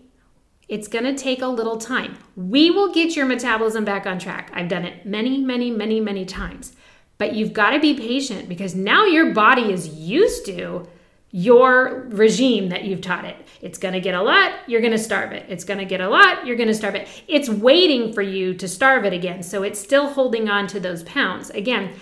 it's 0.68 0.88
going 0.88 1.04
to 1.04 1.14
take 1.14 1.42
a 1.42 1.46
little 1.46 1.76
time. 1.76 2.16
We 2.36 2.70
will 2.70 2.92
get 2.92 3.16
your 3.16 3.26
metabolism 3.26 3.84
back 3.84 4.06
on 4.06 4.18
track. 4.18 4.50
I've 4.54 4.68
done 4.68 4.84
it 4.84 5.04
many, 5.04 5.38
many, 5.38 5.70
many, 5.70 6.00
many 6.00 6.24
times. 6.24 6.74
But 7.18 7.34
you've 7.34 7.52
got 7.52 7.70
to 7.70 7.80
be 7.80 7.94
patient 7.94 8.48
because 8.48 8.74
now 8.74 9.04
your 9.04 9.32
body 9.32 9.72
is 9.72 9.88
used 9.88 10.46
to 10.46 10.88
your 11.36 12.06
regime 12.10 12.68
that 12.68 12.84
you've 12.84 13.00
taught 13.00 13.24
it. 13.24 13.34
It's 13.60 13.76
going 13.76 13.94
to 13.94 13.98
get 13.98 14.14
a 14.14 14.22
lot, 14.22 14.52
you're 14.68 14.80
going 14.80 14.92
to 14.92 14.98
starve 14.98 15.32
it. 15.32 15.44
It's 15.48 15.64
going 15.64 15.80
to 15.80 15.84
get 15.84 16.00
a 16.00 16.08
lot, 16.08 16.46
you're 16.46 16.54
going 16.54 16.68
to 16.68 16.74
starve 16.74 16.94
it. 16.94 17.08
It's 17.26 17.48
waiting 17.48 18.12
for 18.12 18.22
you 18.22 18.54
to 18.54 18.68
starve 18.68 19.04
it 19.04 19.12
again. 19.12 19.42
So 19.42 19.64
it's 19.64 19.80
still 19.80 20.06
holding 20.10 20.48
on 20.48 20.68
to 20.68 20.78
those 20.78 21.02
pounds. 21.02 21.50
Again, 21.50 21.92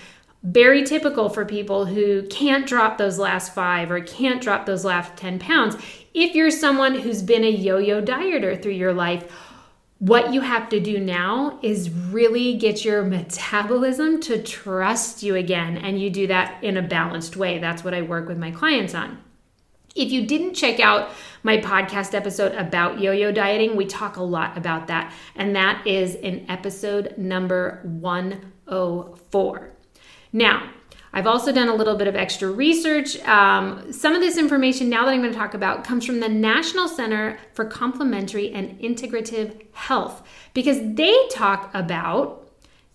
very 0.42 0.82
typical 0.82 1.30
for 1.30 1.46
people 1.46 1.86
who 1.86 2.24
can't 2.24 2.66
drop 2.66 2.98
those 2.98 3.18
last 3.18 3.54
five 3.54 3.90
or 3.90 4.00
can't 4.00 4.42
drop 4.42 4.66
those 4.66 4.84
last 4.84 5.16
10 5.16 5.38
pounds. 5.38 5.76
If 6.12 6.34
you're 6.34 6.50
someone 6.50 6.94
who's 6.94 7.22
been 7.22 7.42
a 7.42 7.50
yo 7.50 7.78
yo 7.78 8.02
dieter 8.02 8.62
through 8.62 8.72
your 8.72 8.92
life, 8.92 9.32
what 10.02 10.34
you 10.34 10.40
have 10.40 10.68
to 10.70 10.80
do 10.80 10.98
now 10.98 11.60
is 11.62 11.88
really 11.88 12.56
get 12.56 12.84
your 12.84 13.04
metabolism 13.04 14.20
to 14.22 14.42
trust 14.42 15.22
you 15.22 15.36
again. 15.36 15.76
And 15.76 16.00
you 16.00 16.10
do 16.10 16.26
that 16.26 16.64
in 16.64 16.76
a 16.76 16.82
balanced 16.82 17.36
way. 17.36 17.60
That's 17.60 17.84
what 17.84 17.94
I 17.94 18.02
work 18.02 18.26
with 18.26 18.36
my 18.36 18.50
clients 18.50 18.96
on. 18.96 19.22
If 19.94 20.10
you 20.10 20.26
didn't 20.26 20.54
check 20.54 20.80
out 20.80 21.10
my 21.44 21.58
podcast 21.58 22.14
episode 22.14 22.50
about 22.56 22.98
yo 22.98 23.12
yo 23.12 23.30
dieting, 23.30 23.76
we 23.76 23.86
talk 23.86 24.16
a 24.16 24.24
lot 24.24 24.58
about 24.58 24.88
that. 24.88 25.14
And 25.36 25.54
that 25.54 25.86
is 25.86 26.16
in 26.16 26.50
episode 26.50 27.14
number 27.16 27.78
104. 27.84 29.72
Now, 30.32 30.68
I've 31.12 31.26
also 31.26 31.52
done 31.52 31.68
a 31.68 31.74
little 31.74 31.96
bit 31.96 32.08
of 32.08 32.16
extra 32.16 32.50
research. 32.50 33.18
Um, 33.20 33.92
some 33.92 34.14
of 34.14 34.20
this 34.20 34.38
information, 34.38 34.88
now 34.88 35.04
that 35.04 35.12
I'm 35.12 35.20
going 35.20 35.32
to 35.32 35.38
talk 35.38 35.54
about, 35.54 35.84
comes 35.84 36.06
from 36.06 36.20
the 36.20 36.28
National 36.28 36.88
Center 36.88 37.38
for 37.52 37.64
Complementary 37.64 38.50
and 38.52 38.78
Integrative 38.80 39.66
Health 39.72 40.26
because 40.54 40.78
they 40.82 41.14
talk 41.30 41.70
about 41.74 42.48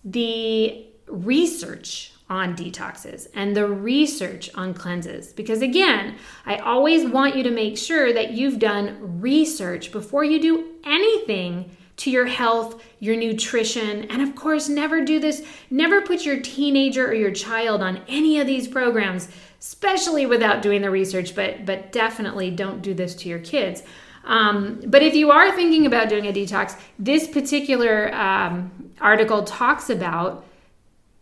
the 0.04 0.84
research 1.06 2.12
on 2.30 2.54
detoxes 2.54 3.28
and 3.34 3.56
the 3.56 3.66
research 3.66 4.50
on 4.54 4.74
cleanses. 4.74 5.32
Because 5.32 5.62
again, 5.62 6.16
I 6.44 6.56
always 6.56 7.08
want 7.08 7.36
you 7.36 7.42
to 7.44 7.50
make 7.50 7.78
sure 7.78 8.12
that 8.12 8.32
you've 8.32 8.58
done 8.58 9.20
research 9.20 9.92
before 9.92 10.24
you 10.24 10.40
do 10.40 10.68
anything 10.84 11.76
to 11.98 12.10
your 12.10 12.26
health, 12.26 12.82
your 13.00 13.16
nutrition, 13.16 14.04
and 14.04 14.22
of 14.22 14.34
course, 14.34 14.68
never 14.68 15.04
do 15.04 15.20
this, 15.20 15.44
never 15.70 16.00
put 16.00 16.24
your 16.24 16.40
teenager 16.40 17.06
or 17.06 17.14
your 17.14 17.32
child 17.32 17.82
on 17.82 18.00
any 18.08 18.40
of 18.40 18.46
these 18.46 18.66
programs, 18.66 19.28
especially 19.60 20.24
without 20.24 20.62
doing 20.62 20.80
the 20.80 20.90
research, 20.90 21.34
but, 21.34 21.66
but 21.66 21.92
definitely 21.92 22.50
don't 22.50 22.82
do 22.82 22.94
this 22.94 23.14
to 23.16 23.28
your 23.28 23.40
kids. 23.40 23.82
Um, 24.24 24.80
but 24.86 25.02
if 25.02 25.14
you 25.14 25.30
are 25.30 25.50
thinking 25.54 25.86
about 25.86 26.08
doing 26.08 26.26
a 26.26 26.32
detox, 26.32 26.78
this 26.98 27.26
particular 27.26 28.14
um, 28.14 28.92
article 29.00 29.42
talks 29.44 29.90
about 29.90 30.44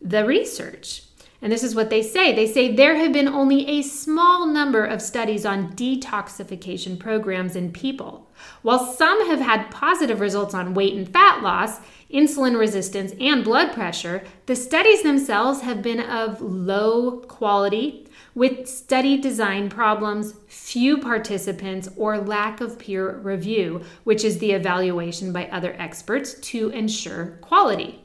the 0.03 0.25
research. 0.25 1.03
And 1.47 1.53
this 1.53 1.63
is 1.63 1.77
what 1.77 1.91
they 1.91 2.03
say. 2.03 2.35
They 2.35 2.49
say 2.49 2.75
there 2.75 2.97
have 2.97 3.13
been 3.13 3.29
only 3.29 3.69
a 3.69 3.83
small 3.83 4.47
number 4.47 4.85
of 4.85 5.01
studies 5.01 5.47
on 5.47 5.75
detoxification 5.75 6.99
programs 6.99 7.55
in 7.55 7.71
people. 7.71 8.29
While 8.63 8.85
some 8.85 9.29
have 9.29 9.39
had 9.39 9.71
positive 9.71 10.19
results 10.19 10.55
on 10.55 10.75
weight 10.75 10.95
and 10.95 11.09
fat 11.09 11.45
loss, 11.45 11.79
insulin 12.13 12.59
resistance, 12.59 13.13
and 13.21 13.45
blood 13.45 13.73
pressure, 13.73 14.25
the 14.47 14.57
studies 14.57 15.05
themselves 15.05 15.61
have 15.61 15.83
been 15.83 16.01
of 16.01 16.43
low 16.43 17.19
quality, 17.29 18.09
with 18.35 18.69
study 18.69 19.17
design 19.17 19.71
problems, 19.71 20.35
few 20.49 20.99
participants, 20.99 21.89
or 21.97 22.19
lack 22.19 22.61
of 22.61 22.77
peer 22.77 23.19
review, 23.19 23.85
which 24.03 24.25
is 24.25 24.41
the 24.41 24.51
evaluation 24.51 25.33
by 25.33 25.47
other 25.47 25.77
experts 25.79 26.35
to 26.41 26.71
ensure 26.71 27.39
quality. 27.41 28.03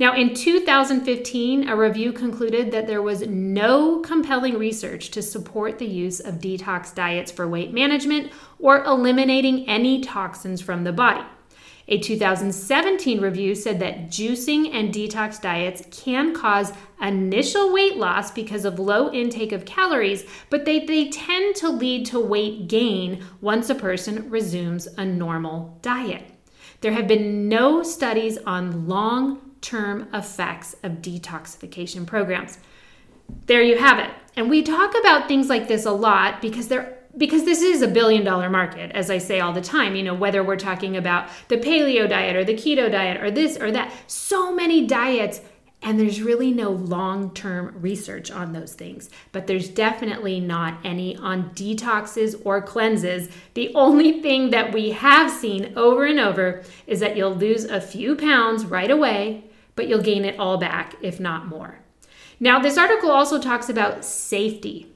Now, 0.00 0.14
in 0.14 0.32
2015, 0.32 1.68
a 1.68 1.76
review 1.76 2.14
concluded 2.14 2.70
that 2.70 2.86
there 2.86 3.02
was 3.02 3.26
no 3.26 3.98
compelling 3.98 4.58
research 4.58 5.10
to 5.10 5.20
support 5.20 5.78
the 5.78 5.86
use 5.86 6.20
of 6.20 6.36
detox 6.36 6.94
diets 6.94 7.30
for 7.30 7.46
weight 7.46 7.74
management 7.74 8.32
or 8.58 8.82
eliminating 8.82 9.68
any 9.68 10.00
toxins 10.00 10.62
from 10.62 10.84
the 10.84 10.92
body. 10.92 11.22
A 11.86 11.98
2017 11.98 13.20
review 13.20 13.54
said 13.54 13.78
that 13.80 14.08
juicing 14.08 14.74
and 14.74 14.94
detox 14.94 15.38
diets 15.38 15.82
can 15.90 16.34
cause 16.34 16.72
initial 17.02 17.70
weight 17.70 17.98
loss 17.98 18.30
because 18.30 18.64
of 18.64 18.78
low 18.78 19.12
intake 19.12 19.52
of 19.52 19.66
calories, 19.66 20.24
but 20.48 20.64
they, 20.64 20.86
they 20.86 21.10
tend 21.10 21.56
to 21.56 21.68
lead 21.68 22.06
to 22.06 22.18
weight 22.18 22.68
gain 22.68 23.22
once 23.42 23.68
a 23.68 23.74
person 23.74 24.30
resumes 24.30 24.86
a 24.96 25.04
normal 25.04 25.78
diet. 25.82 26.22
There 26.80 26.92
have 26.92 27.06
been 27.06 27.50
no 27.50 27.82
studies 27.82 28.38
on 28.46 28.88
long 28.88 29.49
term 29.60 30.08
effects 30.12 30.74
of 30.82 31.02
detoxification 31.02 32.06
programs. 32.06 32.58
There 33.46 33.62
you 33.62 33.78
have 33.78 33.98
it. 33.98 34.10
And 34.36 34.48
we 34.48 34.62
talk 34.62 34.94
about 34.98 35.28
things 35.28 35.48
like 35.48 35.68
this 35.68 35.84
a 35.84 35.92
lot 35.92 36.40
because 36.40 36.68
they're 36.68 36.96
because 37.16 37.44
this 37.44 37.60
is 37.60 37.82
a 37.82 37.88
billion 37.88 38.24
dollar 38.24 38.48
market, 38.48 38.92
as 38.92 39.10
I 39.10 39.18
say 39.18 39.40
all 39.40 39.52
the 39.52 39.60
time, 39.60 39.96
you 39.96 40.02
know, 40.02 40.14
whether 40.14 40.44
we're 40.44 40.56
talking 40.56 40.96
about 40.96 41.28
the 41.48 41.56
paleo 41.56 42.08
diet 42.08 42.36
or 42.36 42.44
the 42.44 42.54
keto 42.54 42.90
diet 42.90 43.20
or 43.20 43.30
this 43.30 43.58
or 43.58 43.72
that, 43.72 43.92
so 44.06 44.54
many 44.54 44.86
diets, 44.86 45.40
and 45.82 45.98
there's 45.98 46.22
really 46.22 46.52
no 46.52 46.70
long 46.70 47.34
term 47.34 47.74
research 47.80 48.30
on 48.30 48.52
those 48.52 48.74
things. 48.74 49.10
But 49.32 49.46
there's 49.46 49.68
definitely 49.68 50.38
not 50.38 50.78
any 50.84 51.16
on 51.16 51.50
detoxes 51.50 52.40
or 52.44 52.62
cleanses. 52.62 53.28
The 53.54 53.74
only 53.74 54.20
thing 54.22 54.50
that 54.50 54.72
we 54.72 54.90
have 54.90 55.30
seen 55.30 55.72
over 55.76 56.04
and 56.04 56.20
over 56.20 56.62
is 56.86 57.00
that 57.00 57.16
you'll 57.16 57.34
lose 57.34 57.64
a 57.64 57.80
few 57.80 58.14
pounds 58.14 58.66
right 58.66 58.90
away 58.90 59.49
but 59.80 59.88
you'll 59.88 60.02
gain 60.02 60.26
it 60.26 60.38
all 60.38 60.58
back, 60.58 60.94
if 61.00 61.18
not 61.18 61.46
more. 61.46 61.78
Now, 62.38 62.58
this 62.58 62.76
article 62.76 63.10
also 63.10 63.40
talks 63.40 63.70
about 63.70 64.04
safety 64.04 64.92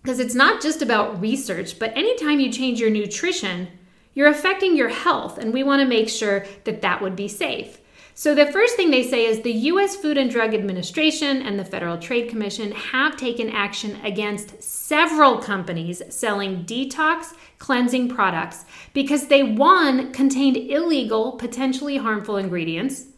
because 0.00 0.18
it's 0.18 0.34
not 0.34 0.62
just 0.62 0.80
about 0.80 1.20
research, 1.20 1.78
but 1.78 1.94
anytime 1.94 2.40
you 2.40 2.50
change 2.50 2.80
your 2.80 2.88
nutrition, 2.88 3.68
you're 4.14 4.30
affecting 4.30 4.74
your 4.74 4.88
health, 4.88 5.36
and 5.36 5.52
we 5.52 5.62
want 5.62 5.82
to 5.82 5.86
make 5.86 6.08
sure 6.08 6.46
that 6.64 6.80
that 6.80 7.02
would 7.02 7.14
be 7.14 7.28
safe. 7.28 7.78
So, 8.14 8.34
the 8.34 8.50
first 8.50 8.74
thing 8.74 8.90
they 8.90 9.02
say 9.02 9.26
is 9.26 9.42
the 9.42 9.52
US 9.52 9.96
Food 9.96 10.16
and 10.16 10.30
Drug 10.30 10.54
Administration 10.54 11.42
and 11.42 11.58
the 11.58 11.64
Federal 11.66 11.98
Trade 11.98 12.30
Commission 12.30 12.72
have 12.72 13.18
taken 13.18 13.50
action 13.50 13.98
against 14.02 14.62
several 14.62 15.36
companies 15.36 16.00
selling 16.08 16.64
detox 16.64 17.34
cleansing 17.58 18.08
products 18.08 18.64
because 18.94 19.28
they, 19.28 19.42
one, 19.42 20.10
contained 20.14 20.56
illegal, 20.56 21.32
potentially 21.32 21.98
harmful 21.98 22.38
ingredients. 22.38 23.08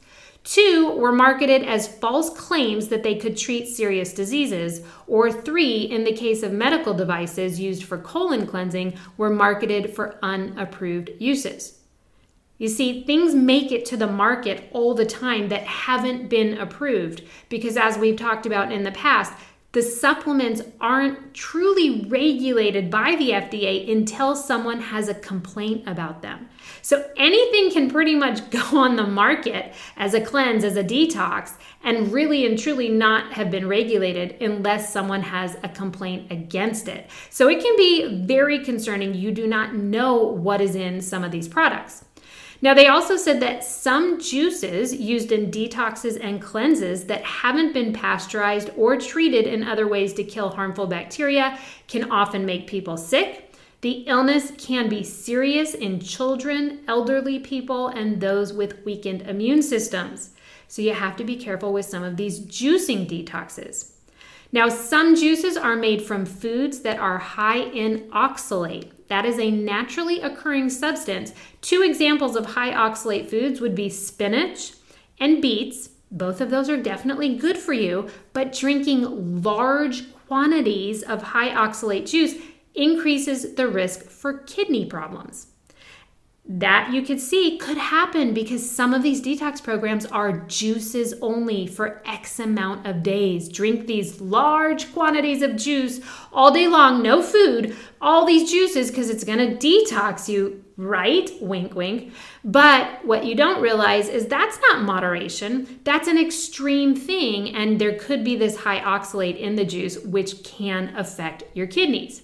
Two 0.48 0.92
were 0.96 1.12
marketed 1.12 1.62
as 1.62 1.86
false 1.86 2.30
claims 2.30 2.88
that 2.88 3.02
they 3.02 3.16
could 3.16 3.36
treat 3.36 3.68
serious 3.68 4.14
diseases. 4.14 4.80
Or 5.06 5.30
three, 5.30 5.82
in 5.82 6.04
the 6.04 6.14
case 6.14 6.42
of 6.42 6.52
medical 6.52 6.94
devices 6.94 7.60
used 7.60 7.84
for 7.84 7.98
colon 7.98 8.46
cleansing, 8.46 8.94
were 9.18 9.28
marketed 9.28 9.94
for 9.94 10.18
unapproved 10.22 11.10
uses. 11.18 11.80
You 12.56 12.68
see, 12.68 13.04
things 13.04 13.34
make 13.34 13.72
it 13.72 13.84
to 13.86 13.98
the 13.98 14.06
market 14.06 14.70
all 14.72 14.94
the 14.94 15.04
time 15.04 15.50
that 15.50 15.64
haven't 15.64 16.30
been 16.30 16.56
approved 16.56 17.24
because, 17.50 17.76
as 17.76 17.98
we've 17.98 18.16
talked 18.16 18.46
about 18.46 18.72
in 18.72 18.84
the 18.84 18.90
past, 18.92 19.34
the 19.72 19.82
supplements 19.82 20.62
aren't 20.80 21.34
truly 21.34 22.06
regulated 22.06 22.90
by 22.90 23.16
the 23.16 23.30
FDA 23.30 23.90
until 23.92 24.34
someone 24.34 24.80
has 24.80 25.08
a 25.08 25.14
complaint 25.14 25.86
about 25.86 26.22
them. 26.22 26.48
So 26.80 27.10
anything 27.18 27.70
can 27.70 27.90
pretty 27.90 28.14
much 28.14 28.48
go 28.50 28.62
on 28.78 28.96
the 28.96 29.06
market 29.06 29.74
as 29.98 30.14
a 30.14 30.22
cleanse, 30.22 30.64
as 30.64 30.76
a 30.76 30.82
detox, 30.82 31.52
and 31.84 32.10
really 32.10 32.46
and 32.46 32.58
truly 32.58 32.88
not 32.88 33.34
have 33.34 33.50
been 33.50 33.68
regulated 33.68 34.40
unless 34.40 34.90
someone 34.90 35.20
has 35.20 35.58
a 35.62 35.68
complaint 35.68 36.32
against 36.32 36.88
it. 36.88 37.10
So 37.28 37.48
it 37.48 37.62
can 37.62 37.76
be 37.76 38.24
very 38.24 38.64
concerning. 38.64 39.12
You 39.12 39.32
do 39.32 39.46
not 39.46 39.74
know 39.74 40.16
what 40.16 40.62
is 40.62 40.76
in 40.76 41.02
some 41.02 41.24
of 41.24 41.30
these 41.30 41.46
products. 41.46 42.06
Now, 42.60 42.74
they 42.74 42.88
also 42.88 43.16
said 43.16 43.40
that 43.40 43.62
some 43.62 44.20
juices 44.20 44.92
used 44.92 45.30
in 45.30 45.50
detoxes 45.50 46.18
and 46.20 46.42
cleanses 46.42 47.04
that 47.04 47.22
haven't 47.22 47.72
been 47.72 47.92
pasteurized 47.92 48.70
or 48.76 48.96
treated 48.96 49.46
in 49.46 49.62
other 49.62 49.86
ways 49.86 50.12
to 50.14 50.24
kill 50.24 50.50
harmful 50.50 50.88
bacteria 50.88 51.58
can 51.86 52.10
often 52.10 52.44
make 52.44 52.66
people 52.66 52.96
sick. 52.96 53.54
The 53.80 54.04
illness 54.08 54.50
can 54.58 54.88
be 54.88 55.04
serious 55.04 55.72
in 55.72 56.00
children, 56.00 56.80
elderly 56.88 57.38
people, 57.38 57.88
and 57.88 58.20
those 58.20 58.52
with 58.52 58.84
weakened 58.84 59.22
immune 59.22 59.62
systems. 59.62 60.30
So 60.66 60.82
you 60.82 60.94
have 60.94 61.14
to 61.16 61.24
be 61.24 61.36
careful 61.36 61.72
with 61.72 61.86
some 61.86 62.02
of 62.02 62.16
these 62.16 62.40
juicing 62.40 63.08
detoxes. 63.08 63.92
Now, 64.50 64.68
some 64.68 65.14
juices 65.14 65.56
are 65.56 65.76
made 65.76 66.02
from 66.02 66.26
foods 66.26 66.80
that 66.80 66.98
are 66.98 67.18
high 67.18 67.58
in 67.60 68.10
oxalate. 68.10 68.90
That 69.08 69.24
is 69.24 69.38
a 69.38 69.50
naturally 69.50 70.20
occurring 70.20 70.70
substance. 70.70 71.32
Two 71.60 71.82
examples 71.82 72.36
of 72.36 72.46
high 72.46 72.70
oxalate 72.70 73.28
foods 73.28 73.60
would 73.60 73.74
be 73.74 73.88
spinach 73.88 74.72
and 75.18 75.42
beets. 75.42 75.90
Both 76.10 76.40
of 76.40 76.50
those 76.50 76.70
are 76.70 76.82
definitely 76.82 77.36
good 77.36 77.58
for 77.58 77.72
you, 77.72 78.08
but 78.32 78.52
drinking 78.52 79.42
large 79.42 80.14
quantities 80.26 81.02
of 81.02 81.22
high 81.22 81.50
oxalate 81.50 82.10
juice 82.10 82.34
increases 82.74 83.54
the 83.56 83.66
risk 83.66 84.04
for 84.04 84.38
kidney 84.38 84.86
problems 84.86 85.47
that 86.50 86.90
you 86.94 87.02
could 87.02 87.20
see 87.20 87.58
could 87.58 87.76
happen 87.76 88.32
because 88.32 88.68
some 88.68 88.94
of 88.94 89.02
these 89.02 89.20
detox 89.20 89.62
programs 89.62 90.06
are 90.06 90.38
juices 90.46 91.12
only 91.20 91.66
for 91.66 92.02
X 92.06 92.40
amount 92.40 92.86
of 92.86 93.02
days. 93.02 93.50
Drink 93.50 93.86
these 93.86 94.18
large 94.22 94.90
quantities 94.94 95.42
of 95.42 95.56
juice 95.56 96.00
all 96.32 96.50
day 96.50 96.66
long, 96.66 97.02
no 97.02 97.22
food, 97.22 97.76
all 98.00 98.24
these 98.24 98.50
juices 98.50 98.90
because 98.90 99.10
it's 99.10 99.24
going 99.24 99.38
to 99.38 99.56
detox 99.56 100.26
you, 100.26 100.64
right? 100.78 101.30
Wink, 101.42 101.74
wink. 101.74 102.14
But 102.42 103.04
what 103.04 103.26
you 103.26 103.34
don't 103.34 103.60
realize 103.60 104.08
is 104.08 104.26
that's 104.26 104.58
not 104.70 104.82
moderation, 104.82 105.80
that's 105.84 106.08
an 106.08 106.16
extreme 106.16 106.96
thing, 106.96 107.54
and 107.54 107.78
there 107.78 107.98
could 107.98 108.24
be 108.24 108.36
this 108.36 108.56
high 108.56 108.80
oxalate 108.80 109.38
in 109.38 109.56
the 109.56 109.66
juice, 109.66 109.98
which 109.98 110.42
can 110.44 110.96
affect 110.96 111.44
your 111.52 111.66
kidneys. 111.66 112.22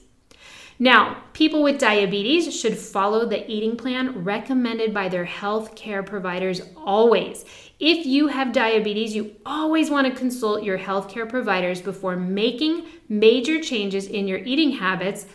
Now, 0.78 1.22
people 1.32 1.62
with 1.62 1.78
diabetes 1.78 2.58
should 2.58 2.76
follow 2.76 3.26
the 3.26 3.48
eating 3.50 3.76
plan 3.76 4.24
recommended 4.24 4.92
by 4.92 5.08
their 5.08 5.24
health 5.24 5.76
care 5.76 6.02
providers 6.02 6.62
always. 6.76 7.44
If 7.78 8.06
you 8.06 8.28
have 8.28 8.52
diabetes, 8.52 9.14
you 9.14 9.36
always 9.46 9.88
want 9.88 10.06
to 10.08 10.18
consult 10.18 10.64
your 10.64 10.76
health 10.76 11.08
care 11.08 11.26
providers 11.26 11.80
before 11.80 12.16
making 12.16 12.86
major 13.08 13.60
changes 13.60 14.06
in 14.06 14.26
your 14.26 14.38
eating 14.38 14.72
habits 14.72 15.26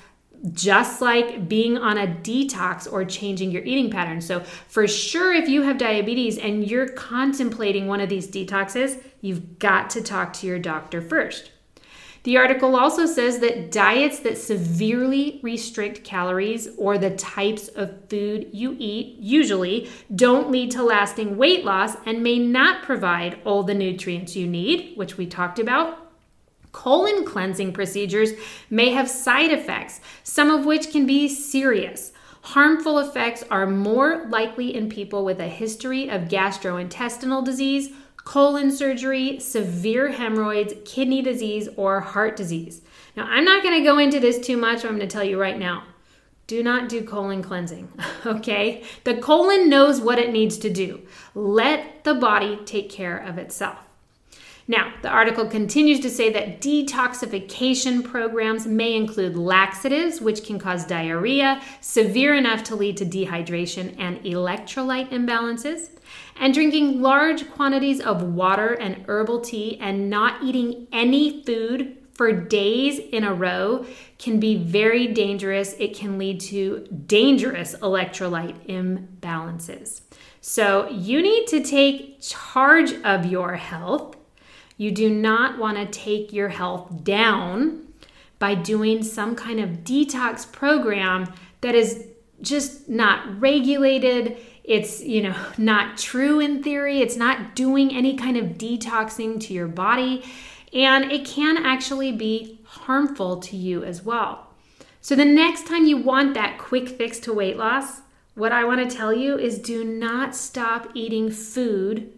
just 0.53 1.01
like 1.01 1.50
being 1.50 1.77
on 1.77 1.98
a 1.98 2.08
detox 2.08 2.91
or 2.91 3.03
changing 3.03 3.51
your 3.51 3.63
eating 3.63 3.91
pattern. 3.91 4.22
So, 4.22 4.39
for 4.39 4.88
sure, 4.88 5.34
if 5.34 5.50
you 5.50 5.63
have 5.63 5.77
diabetes 5.77 6.38
and 6.38 6.65
you're 6.65 6.88
contemplating 6.88 7.88
one 7.88 8.00
of 8.00 8.10
these 8.10 8.27
detoxes, 8.27 9.01
you've 9.22 9.60
got 9.60 9.89
to 9.91 10.01
talk 10.01 10.34
to 10.34 10.48
your 10.48 10.60
doctor 10.60 11.01
first. 11.01 11.51
The 12.23 12.38
article 12.38 12.75
also 12.75 13.05
says 13.05 13.39
that 13.39 13.71
diets 13.71 14.19
that 14.19 14.38
severely 14.38 15.39
restrict 15.41 16.03
calories 16.03 16.67
or 16.77 16.97
the 16.97 17.11
types 17.11 17.69
of 17.69 18.09
food 18.09 18.49
you 18.51 18.75
eat 18.77 19.17
usually 19.19 19.89
don't 20.13 20.51
lead 20.51 20.71
to 20.71 20.83
lasting 20.83 21.38
weight 21.38 21.63
loss 21.63 21.95
and 22.05 22.21
may 22.21 22.38
not 22.38 22.83
provide 22.83 23.39
all 23.45 23.63
the 23.63 23.73
nutrients 23.73 24.35
you 24.35 24.47
need, 24.47 24.97
which 24.97 25.17
we 25.17 25.25
talked 25.25 25.59
about. 25.59 26.11
Colon 26.71 27.25
cleansing 27.25 27.73
procedures 27.73 28.31
may 28.69 28.91
have 28.91 29.09
side 29.09 29.51
effects, 29.51 30.01
some 30.23 30.49
of 30.51 30.65
which 30.65 30.91
can 30.91 31.05
be 31.05 31.27
serious. 31.27 32.11
Harmful 32.41 32.99
effects 32.99 33.43
are 33.49 33.65
more 33.65 34.25
likely 34.29 34.75
in 34.75 34.89
people 34.89 35.25
with 35.25 35.39
a 35.39 35.47
history 35.47 36.09
of 36.09 36.23
gastrointestinal 36.23 37.43
disease 37.43 37.89
colon 38.23 38.71
surgery, 38.71 39.39
severe 39.39 40.12
hemorrhoids, 40.12 40.73
kidney 40.86 41.21
disease, 41.21 41.69
or 41.75 42.01
heart 42.01 42.36
disease. 42.36 42.82
Now, 43.15 43.25
I'm 43.25 43.45
not 43.45 43.63
going 43.63 43.77
to 43.77 43.84
go 43.84 43.97
into 43.97 44.19
this 44.19 44.39
too 44.39 44.58
much. 44.58 44.84
I'm 44.84 44.95
going 44.95 44.99
to 44.99 45.08
tell 45.08 45.23
you 45.23 45.39
right 45.39 45.58
now 45.58 45.84
do 46.49 46.63
not 46.63 46.89
do 46.89 47.03
colon 47.03 47.43
cleansing, 47.43 47.88
okay? 48.25 48.84
The 49.03 49.17
colon 49.17 49.69
knows 49.69 50.01
what 50.01 50.17
it 50.17 50.32
needs 50.32 50.58
to 50.58 50.69
do. 50.71 51.01
Let 51.36 52.03
the 52.03 52.15
body 52.15 52.58
take 52.65 52.89
care 52.89 53.19
of 53.19 53.38
itself. 53.38 53.77
Now, 54.69 54.93
the 55.01 55.10
article 55.10 55.47
continues 55.47 55.99
to 56.01 56.12
say 56.12 56.32
that 56.32 56.62
detoxification 56.62 58.03
programs 58.03 58.67
may 58.67 58.93
include 58.93 59.36
laxatives, 59.36 60.21
which 60.21 60.43
can 60.43 60.60
cause 60.60 60.86
diarrhea, 60.86 61.60
severe 61.82 62.36
enough 62.36 62.62
to 62.65 62.75
lead 62.75 62.95
to 62.97 63.05
dehydration 63.05 63.95
and 63.97 64.23
electrolyte 64.23 65.10
imbalances, 65.10 65.89
and 66.39 66.53
drinking 66.53 67.01
large 67.01 67.49
quantities 67.49 67.99
of 67.99 68.21
water 68.21 68.73
and 68.73 69.03
herbal 69.08 69.41
tea 69.41 69.79
and 69.82 70.08
not 70.08 70.43
eating 70.43 70.86
any 70.91 71.43
food 71.43 71.97
for 72.13 72.32
days 72.32 72.99
in 72.99 73.23
a 73.23 73.34
row 73.34 73.84
can 74.19 74.39
be 74.39 74.55
very 74.55 75.08
dangerous. 75.08 75.73
It 75.79 75.95
can 75.95 76.19
lead 76.19 76.41
to 76.41 76.88
dangerous 77.08 77.73
electrolyte 77.77 78.67
imbalances. 78.67 80.01
So, 80.41 80.88
you 80.89 81.23
need 81.23 81.47
to 81.47 81.63
take 81.63 82.21
charge 82.21 82.93
of 83.03 83.25
your 83.25 83.55
health 83.55 84.15
you 84.80 84.92
do 84.92 85.10
not 85.10 85.60
want 85.60 85.78
to 85.78 85.86
take 85.86 86.32
your 86.32 86.48
health 86.48 87.04
down 87.04 87.86
by 88.39 88.56
doing 88.56 89.04
some 89.04 89.36
kind 89.36 89.60
of 89.60 89.84
detox 89.84 90.50
program 90.50 91.34
that 91.60 91.76
is 91.76 92.08
just 92.42 92.88
not 92.88 93.42
regulated. 93.42 94.38
It's, 94.63 95.04
you 95.04 95.22
know, 95.22 95.36
not 95.58 95.98
true 95.98 96.39
in 96.39 96.63
theory. 96.63 97.02
It's 97.02 97.18
not 97.18 97.58
doing 97.58 97.94
any 97.94 98.15
kind 98.15 98.38
of 98.38 98.58
detoxing 98.58 99.42
to 99.42 99.54
your 99.54 99.68
body. 99.68 100.24
And 100.72 101.12
it 101.12 101.26
can 101.26 101.58
actually 101.58 102.13
be 102.13 102.62
harmful 102.63 103.42
to 103.42 103.58
you 103.58 103.84
as 103.84 104.06
well. 104.06 104.48
So, 105.02 105.13
the 105.13 105.26
next 105.26 105.68
time 105.68 105.86
you 105.86 105.98
want 105.98 106.36
that 106.36 106.58
quick 106.58 106.88
fix 106.88 107.20
to 107.22 107.34
weight 107.34 107.58
loss, 107.58 108.02
what 108.36 108.54
I 108.54 108.63
want 108.63 108.89
to 108.89 108.96
tell 108.96 109.12
you 109.12 109.38
is 109.38 109.60
do 109.60 109.84
not 109.84 110.36
stop 110.36 110.88
eating 110.94 111.32
food 111.32 112.13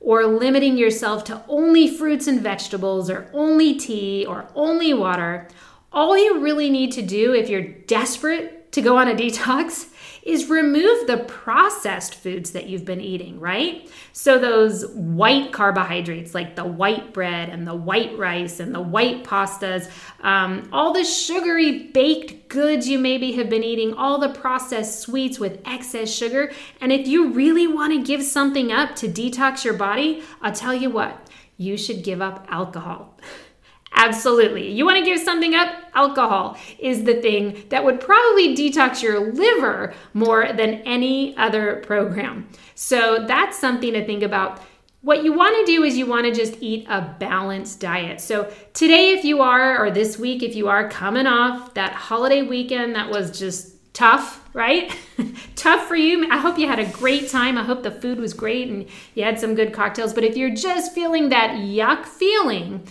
or 0.00 0.26
limiting 0.26 0.76
yourself 0.76 1.24
to 1.24 1.42
only 1.48 1.88
fruits 1.88 2.26
and 2.26 2.40
vegetables 2.40 3.10
or 3.10 3.28
only 3.32 3.74
tea 3.74 4.24
or 4.24 4.48
only 4.54 4.94
water. 4.94 5.48
All 5.92 6.16
you 6.16 6.38
really 6.38 6.70
need 6.70 6.92
to 6.92 7.02
do 7.02 7.34
if 7.34 7.48
you're 7.48 7.62
desperate 7.62 8.70
to 8.72 8.82
go 8.82 8.96
on 8.96 9.08
a 9.08 9.14
detox 9.14 9.88
is 10.22 10.48
remove 10.48 11.06
the 11.06 11.18
processed 11.18 12.14
foods 12.14 12.52
that 12.52 12.66
you've 12.66 12.84
been 12.84 13.00
eating, 13.00 13.40
right? 13.40 13.90
So, 14.12 14.38
those 14.38 14.86
white 14.88 15.52
carbohydrates 15.52 16.34
like 16.34 16.56
the 16.56 16.64
white 16.64 17.12
bread 17.12 17.48
and 17.48 17.66
the 17.66 17.74
white 17.74 18.16
rice 18.18 18.60
and 18.60 18.74
the 18.74 18.80
white 18.80 19.24
pastas, 19.24 19.90
um, 20.20 20.68
all 20.72 20.92
the 20.92 21.04
sugary 21.04 21.84
baked 21.88 22.48
goods 22.48 22.88
you 22.88 22.98
maybe 22.98 23.32
have 23.32 23.48
been 23.48 23.64
eating, 23.64 23.94
all 23.94 24.18
the 24.18 24.30
processed 24.30 25.00
sweets 25.00 25.38
with 25.38 25.60
excess 25.64 26.12
sugar. 26.12 26.52
And 26.80 26.92
if 26.92 27.06
you 27.06 27.32
really 27.32 27.66
want 27.66 27.92
to 27.92 28.02
give 28.02 28.22
something 28.22 28.72
up 28.72 28.96
to 28.96 29.08
detox 29.08 29.64
your 29.64 29.74
body, 29.74 30.22
I'll 30.42 30.52
tell 30.52 30.74
you 30.74 30.90
what, 30.90 31.28
you 31.56 31.76
should 31.76 32.04
give 32.04 32.20
up 32.20 32.46
alcohol. 32.48 33.16
Absolutely. 33.92 34.70
You 34.70 34.84
want 34.84 34.98
to 34.98 35.04
give 35.04 35.18
something 35.18 35.54
up? 35.54 35.74
Alcohol 35.94 36.56
is 36.78 37.04
the 37.04 37.20
thing 37.20 37.64
that 37.70 37.84
would 37.84 38.00
probably 38.00 38.54
detox 38.54 39.02
your 39.02 39.32
liver 39.32 39.94
more 40.14 40.52
than 40.52 40.74
any 40.86 41.36
other 41.36 41.82
program. 41.86 42.48
So 42.74 43.24
that's 43.26 43.58
something 43.58 43.92
to 43.94 44.04
think 44.04 44.22
about. 44.22 44.62
What 45.00 45.24
you 45.24 45.32
want 45.32 45.56
to 45.56 45.72
do 45.72 45.84
is 45.84 45.96
you 45.96 46.06
want 46.06 46.26
to 46.26 46.32
just 46.32 46.56
eat 46.60 46.86
a 46.88 47.16
balanced 47.18 47.80
diet. 47.80 48.20
So, 48.20 48.52
today, 48.74 49.12
if 49.12 49.24
you 49.24 49.40
are, 49.40 49.78
or 49.78 49.92
this 49.92 50.18
week, 50.18 50.42
if 50.42 50.56
you 50.56 50.68
are 50.68 50.88
coming 50.88 51.26
off 51.26 51.74
that 51.74 51.92
holiday 51.92 52.42
weekend 52.42 52.96
that 52.96 53.08
was 53.08 53.38
just 53.38 53.78
tough, 53.94 54.48
right? 54.54 54.96
tough 55.56 55.86
for 55.86 55.96
you. 55.96 56.28
I 56.30 56.38
hope 56.38 56.58
you 56.58 56.68
had 56.68 56.78
a 56.78 56.86
great 56.86 57.28
time. 57.28 57.58
I 57.58 57.64
hope 57.64 57.82
the 57.82 57.90
food 57.90 58.18
was 58.18 58.32
great 58.34 58.68
and 58.68 58.88
you 59.14 59.24
had 59.24 59.40
some 59.40 59.54
good 59.54 59.72
cocktails. 59.72 60.14
But 60.14 60.24
if 60.24 60.36
you're 60.36 60.54
just 60.54 60.94
feeling 60.94 61.28
that 61.30 61.56
yuck 61.56 62.04
feeling, 62.04 62.86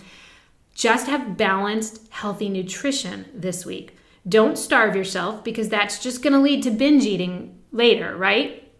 just 0.78 1.08
have 1.08 1.36
balanced, 1.36 2.06
healthy 2.10 2.48
nutrition 2.48 3.26
this 3.34 3.66
week. 3.66 3.98
Don't 4.28 4.56
starve 4.56 4.94
yourself 4.94 5.42
because 5.42 5.68
that's 5.68 5.98
just 5.98 6.22
going 6.22 6.32
to 6.32 6.38
lead 6.38 6.62
to 6.62 6.70
binge 6.70 7.04
eating 7.04 7.60
later, 7.72 8.16
right? 8.16 8.70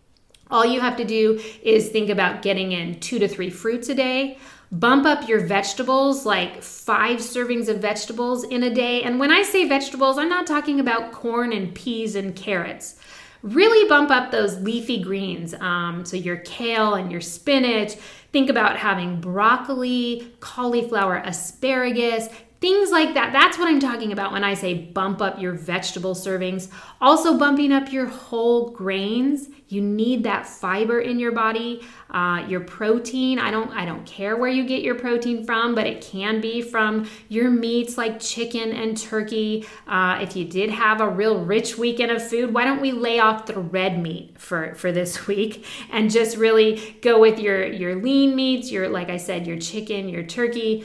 All 0.48 0.64
you 0.64 0.80
have 0.80 0.96
to 0.96 1.04
do 1.04 1.40
is 1.60 1.88
think 1.88 2.08
about 2.08 2.42
getting 2.42 2.70
in 2.70 3.00
two 3.00 3.18
to 3.18 3.26
three 3.26 3.50
fruits 3.50 3.88
a 3.88 3.94
day, 3.94 4.38
Bump 4.70 5.06
up 5.06 5.26
your 5.26 5.40
vegetables, 5.40 6.26
like 6.26 6.62
five 6.62 7.20
servings 7.20 7.68
of 7.68 7.78
vegetables 7.78 8.44
in 8.44 8.62
a 8.62 8.74
day. 8.74 9.02
And 9.02 9.18
when 9.18 9.30
I 9.30 9.42
say 9.42 9.66
vegetables, 9.66 10.18
I'm 10.18 10.28
not 10.28 10.46
talking 10.46 10.78
about 10.78 11.10
corn 11.10 11.54
and 11.54 11.74
peas 11.74 12.14
and 12.14 12.36
carrots. 12.36 12.96
Really 13.42 13.88
bump 13.88 14.10
up 14.10 14.30
those 14.30 14.58
leafy 14.60 15.02
greens. 15.02 15.54
Um, 15.54 16.04
so, 16.04 16.16
your 16.16 16.38
kale 16.38 16.94
and 16.94 17.10
your 17.10 17.20
spinach. 17.20 17.94
Think 18.32 18.50
about 18.50 18.76
having 18.76 19.20
broccoli, 19.20 20.32
cauliflower, 20.40 21.16
asparagus, 21.16 22.28
Things 22.60 22.90
like 22.90 23.14
that. 23.14 23.32
That's 23.32 23.56
what 23.56 23.68
I'm 23.68 23.78
talking 23.78 24.10
about 24.10 24.32
when 24.32 24.42
I 24.42 24.54
say 24.54 24.74
bump 24.74 25.22
up 25.22 25.40
your 25.40 25.52
vegetable 25.52 26.16
servings. 26.16 26.68
Also, 27.00 27.38
bumping 27.38 27.70
up 27.70 27.92
your 27.92 28.06
whole 28.06 28.70
grains. 28.70 29.48
You 29.68 29.80
need 29.80 30.24
that 30.24 30.44
fiber 30.44 30.98
in 30.98 31.20
your 31.20 31.30
body. 31.30 31.86
Uh, 32.10 32.44
your 32.48 32.58
protein. 32.58 33.38
I 33.38 33.52
don't. 33.52 33.70
I 33.70 33.84
don't 33.84 34.04
care 34.04 34.36
where 34.36 34.50
you 34.50 34.66
get 34.66 34.82
your 34.82 34.96
protein 34.96 35.44
from, 35.44 35.76
but 35.76 35.86
it 35.86 36.00
can 36.00 36.40
be 36.40 36.60
from 36.60 37.08
your 37.28 37.48
meats 37.48 37.96
like 37.96 38.18
chicken 38.18 38.72
and 38.72 38.98
turkey. 38.98 39.64
Uh, 39.86 40.18
if 40.20 40.34
you 40.34 40.44
did 40.44 40.70
have 40.70 41.00
a 41.00 41.08
real 41.08 41.38
rich 41.38 41.78
weekend 41.78 42.10
of 42.10 42.26
food, 42.26 42.52
why 42.52 42.64
don't 42.64 42.80
we 42.80 42.90
lay 42.90 43.20
off 43.20 43.46
the 43.46 43.60
red 43.60 44.02
meat 44.02 44.34
for 44.36 44.74
for 44.74 44.90
this 44.90 45.26
week 45.28 45.64
and 45.92 46.10
just 46.10 46.36
really 46.36 46.98
go 47.02 47.20
with 47.20 47.38
your 47.38 47.64
your 47.64 47.94
lean 48.02 48.34
meats. 48.34 48.72
Your 48.72 48.88
like 48.88 49.10
I 49.10 49.16
said, 49.16 49.46
your 49.46 49.58
chicken, 49.58 50.08
your 50.08 50.24
turkey. 50.24 50.84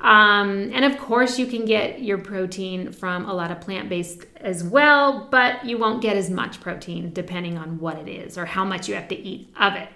Um, 0.00 0.70
and 0.72 0.84
of 0.84 0.98
course, 0.98 1.38
you 1.38 1.46
can 1.46 1.64
get 1.64 2.02
your 2.02 2.18
protein 2.18 2.92
from 2.92 3.26
a 3.26 3.32
lot 3.32 3.50
of 3.50 3.60
plant 3.60 3.88
based 3.88 4.26
as 4.36 4.62
well, 4.62 5.28
but 5.30 5.64
you 5.64 5.78
won't 5.78 6.02
get 6.02 6.16
as 6.16 6.28
much 6.30 6.60
protein 6.60 7.12
depending 7.12 7.56
on 7.56 7.78
what 7.78 7.98
it 7.98 8.08
is 8.08 8.36
or 8.36 8.44
how 8.44 8.64
much 8.64 8.88
you 8.88 8.94
have 8.94 9.08
to 9.08 9.16
eat 9.16 9.48
of 9.58 9.74
it. 9.74 9.88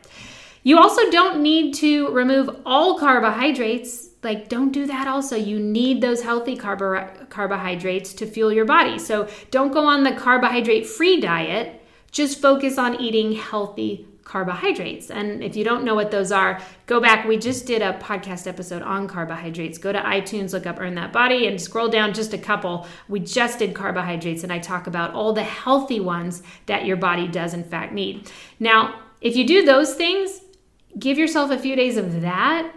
You 0.63 0.79
also 0.79 1.11
don't 1.11 1.43
need 1.43 1.75
to 1.75 2.09
remove 2.09 2.51
all 2.67 2.99
carbohydrates. 2.99 4.09
Like, 4.23 4.49
don't 4.49 4.73
do 4.73 4.87
that 4.87 5.07
also. 5.07 5.37
You 5.37 5.59
need 5.59 6.01
those 6.01 6.23
healthy 6.23 6.57
carbo- 6.57 7.09
carbohydrates 7.31 8.13
to 8.15 8.27
fuel 8.27 8.53
your 8.53 8.65
body. 8.65 8.99
So, 8.99 9.29
don't 9.51 9.73
go 9.73 9.87
on 9.87 10.03
the 10.03 10.13
carbohydrate 10.13 10.87
free 10.87 11.21
diet. 11.21 11.81
Just 12.11 12.41
focus 12.41 12.79
on 12.79 13.01
eating 13.01 13.33
healthy 13.33 14.08
carbohydrates. 14.29 15.11
And 15.11 15.43
if 15.43 15.57
you 15.57 15.65
don't 15.65 15.85
know 15.85 15.95
what 15.95 16.11
those 16.11 16.31
are, 16.31 16.61
go 16.85 17.01
back. 17.01 17.27
We 17.27 17.39
just 17.39 17.65
did 17.65 17.81
a 17.81 17.95
podcast 17.95 18.47
episode 18.47 18.83
on 18.83 19.09
carbohydrates. 19.09 19.79
Go 19.79 19.91
to 19.91 19.99
iTunes, 19.99 20.53
look 20.53 20.67
up 20.67 20.79
Earn 20.79 20.95
That 20.97 21.15
Body, 21.15 21.47
and 21.47 21.59
scroll 21.59 21.89
down 21.89 22.13
just 22.13 22.35
a 22.35 22.39
couple. 22.39 22.87
We 23.09 23.21
just 23.21 23.59
did 23.59 23.75
carbohydrates, 23.75 24.43
and 24.43 24.53
I 24.53 24.59
talk 24.59 24.87
about 24.87 25.15
all 25.15 25.33
the 25.33 25.43
healthy 25.43 25.99
ones 25.99 26.43
that 26.67 26.85
your 26.85 26.99
body 26.99 27.27
does, 27.27 27.55
in 27.55 27.65
fact, 27.65 27.95
need. 27.95 28.31
Now, 28.61 29.01
if 29.23 29.35
you 29.35 29.47
do 29.47 29.65
those 29.65 29.95
things, 29.95 30.43
give 30.99 31.17
yourself 31.17 31.51
a 31.51 31.59
few 31.59 31.75
days 31.75 31.97
of 31.97 32.21
that, 32.21 32.71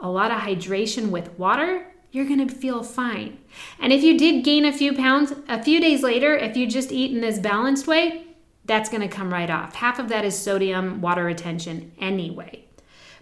a 0.00 0.08
lot 0.08 0.30
of 0.30 0.38
hydration 0.38 1.10
with 1.10 1.36
water. 1.38 1.88
You're 2.12 2.28
gonna 2.28 2.48
feel 2.48 2.84
fine. 2.84 3.38
And 3.80 3.92
if 3.92 4.04
you 4.04 4.16
did 4.16 4.44
gain 4.44 4.64
a 4.64 4.72
few 4.72 4.92
pounds, 4.92 5.32
a 5.48 5.60
few 5.60 5.80
days 5.80 6.04
later, 6.04 6.36
if 6.36 6.56
you 6.56 6.68
just 6.68 6.92
eat 6.92 7.10
in 7.10 7.20
this 7.20 7.40
balanced 7.40 7.88
way, 7.88 8.23
that's 8.64 8.88
going 8.88 9.02
to 9.02 9.08
come 9.08 9.32
right 9.32 9.50
off. 9.50 9.74
Half 9.74 9.98
of 9.98 10.08
that 10.08 10.24
is 10.24 10.38
sodium 10.38 11.00
water 11.00 11.24
retention 11.24 11.92
anyway. 11.98 12.64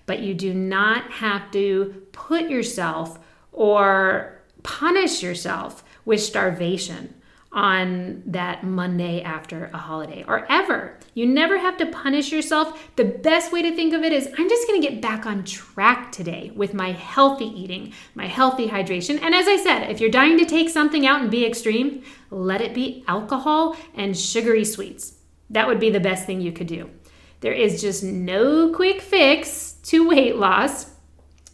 But 0.07 0.21
you 0.21 0.35
do 0.35 0.53
not 0.53 1.11
have 1.11 1.51
to 1.53 2.05
put 2.13 2.49
yourself 2.49 3.19
or 3.53 4.43
punish 4.63 5.23
yourself 5.23 5.85
with 6.05 6.21
starvation 6.21 7.15
on 7.53 8.23
that 8.27 8.65
Monday 8.65 9.23
after 9.23 9.67
a 9.75 9.77
holiday 9.77 10.25
or 10.27 10.51
ever. 10.51 10.99
You 11.15 11.27
never 11.27 11.59
have 11.59 11.77
to 11.79 11.87
punish 11.87 12.33
yourself. 12.33 12.91
The 12.97 13.05
best 13.05 13.53
way 13.53 13.61
to 13.61 13.77
think 13.77 13.93
of 13.93 14.03
it 14.03 14.13
is 14.13 14.27
I'm 14.39 14.49
just 14.49 14.67
going 14.67 14.81
to 14.81 14.89
get 14.89 15.03
back 15.03 15.27
on 15.27 15.45
track 15.45 16.13
today 16.13 16.51
with 16.55 16.73
my 16.73 16.93
healthy 16.93 17.45
eating, 17.45 17.93
my 18.15 18.27
healthy 18.27 18.69
hydration. 18.69 19.21
And 19.21 19.35
as 19.35 19.47
I 19.47 19.57
said, 19.57 19.91
if 19.91 20.01
you're 20.01 20.11
dying 20.11 20.39
to 20.39 20.47
take 20.47 20.71
something 20.71 21.07
out 21.07 21.21
and 21.21 21.31
be 21.31 21.45
extreme, 21.45 22.03
let 22.31 22.63
it 22.63 22.73
be 22.73 23.05
alcohol 23.07 23.77
and 23.95 24.17
sugary 24.17 24.65
sweets. 24.65 25.15
That 25.53 25.69
would 25.69 25.81
be 25.81 25.91
the 25.91 26.01
best 26.01 26.27
thing 26.27 26.41
you 26.41 26.53
could 26.53 26.67
do. 26.67 26.91
There 27.41 27.53
is 27.53 27.81
just 27.81 28.03
no 28.03 28.73
quick 28.73 29.01
fix 29.01 29.73
to 29.85 30.09
weight 30.09 30.37
loss, 30.37 30.91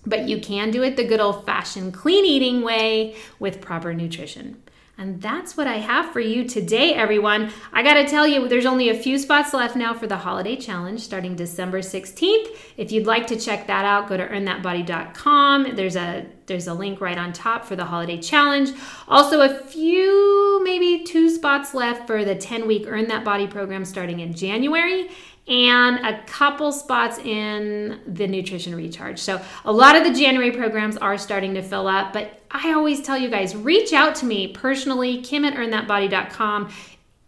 but 0.07 0.29
you 0.29 0.41
can 0.41 0.71
do 0.71 0.83
it 0.83 0.97
the 0.97 1.07
good 1.07 1.21
old 1.21 1.45
fashioned 1.45 1.95
clean 1.95 2.25
eating 2.25 2.63
way 2.63 3.17
with 3.39 3.61
proper 3.61 3.93
nutrition. 3.93 4.63
And 5.01 5.23
that's 5.23 5.57
what 5.57 5.69
I 5.69 5.77
have 5.77 6.13
for 6.13 6.19
you 6.19 6.45
today, 6.45 6.93
everyone. 6.93 7.53
I 7.73 7.85
got 7.85 7.95
to 7.95 8.09
tell 8.09 8.27
you, 8.27 8.49
there's 8.49 8.67
only 8.67 8.89
a 8.89 8.99
few 8.99 9.17
spots 9.17 9.55
left 9.55 9.77
now 9.77 9.95
for 9.95 10.09
the 10.09 10.17
holiday 10.17 10.57
challenge 10.57 11.03
starting 11.03 11.37
December 11.37 11.83
16th. 11.83 12.49
If 12.77 12.91
you'd 12.91 13.07
like 13.07 13.29
to 13.29 13.39
check 13.39 13.69
that 13.69 13.85
out, 13.85 14.09
go 14.09 14.17
to 14.17 14.27
earnthatbody.com. 14.27 15.77
There's 15.77 15.95
a 15.95 16.27
there's 16.47 16.67
a 16.67 16.75
link 16.75 17.01
right 17.01 17.17
on 17.19 17.33
top 17.33 17.65
for 17.65 17.77
the 17.77 17.85
holiday 17.85 18.19
challenge. 18.19 18.71
Also, 19.07 19.43
a 19.43 19.55
few, 19.67 20.63
maybe 20.65 21.05
two 21.05 21.31
spots 21.31 21.75
left 21.75 22.07
for 22.07 22.25
the 22.25 22.35
10 22.35 22.67
week 22.67 22.85
Earn 22.89 23.07
That 23.07 23.23
Body 23.23 23.47
program 23.47 23.85
starting 23.85 24.19
in 24.19 24.33
January 24.33 25.11
and 25.49 26.05
a 26.05 26.23
couple 26.25 26.71
spots 26.73 27.19
in 27.19 28.01
the 28.07 28.27
nutrition 28.27 28.75
recharge. 28.75 29.19
So, 29.19 29.41
a 29.65 29.73
lot 29.73 29.97
of 29.97 30.05
the 30.05 30.13
January 30.13 30.51
programs 30.51 30.97
are 30.97 31.17
starting 31.17 31.55
to 31.55 31.63
fill 31.63 31.89
up, 31.89 32.13
but 32.13 32.43
I 32.51 32.73
always 32.73 33.01
tell 33.03 33.17
you 33.17 33.29
guys 33.31 33.57
reach 33.57 33.93
out 33.93 34.15
to 34.17 34.27
me 34.27 34.49
personally, 34.49 35.23
kim 35.23 35.45
at 35.45 35.55
earnthatbody.com. 35.55 36.71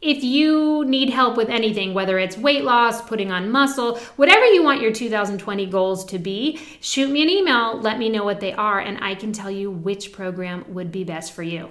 If 0.03 0.25
you 0.25 0.85
need 0.87 1.11
help 1.11 1.37
with 1.37 1.51
anything, 1.51 1.93
whether 1.93 2.19
it's 2.19 2.37
weight 2.39 2.65
loss, 2.65 3.03
putting 3.03 3.31
on 3.31 3.51
muscle, 3.51 3.99
whatever 4.17 4.47
you 4.47 4.63
want 4.63 4.81
your 4.81 4.93
2020 4.93 5.67
goals 5.67 6.07
to 6.07 6.19
be, 6.19 6.59
shoot 6.81 7.11
me 7.11 7.23
an 7.23 7.29
email, 7.29 7.79
let 7.79 7.99
me 7.99 8.09
know 8.09 8.25
what 8.25 8.41
they 8.41 8.55
are, 8.55 8.81
and 8.81 8.97
I 9.05 9.15
can 9.15 9.33
tell 9.33 9.51
you 9.51 9.71
which 9.71 10.13
program 10.13 10.65
would 10.73 10.91
be 10.91 11.05
best 11.05 11.33
for 11.33 11.43
you. 11.43 11.69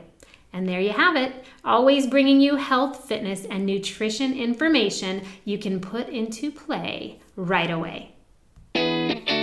And 0.52 0.68
there 0.68 0.82
you 0.82 0.92
have 0.92 1.16
it, 1.16 1.46
always 1.64 2.08
bringing 2.08 2.42
you 2.42 2.56
health, 2.56 3.08
fitness, 3.08 3.46
and 3.46 3.66
nutrition 3.66 4.34
information 4.34 5.22
you 5.46 5.60
can 5.60 5.80
put 5.80 6.10
into 6.10 6.52
play 6.52 7.20
right 7.36 7.70
away. 7.70 8.16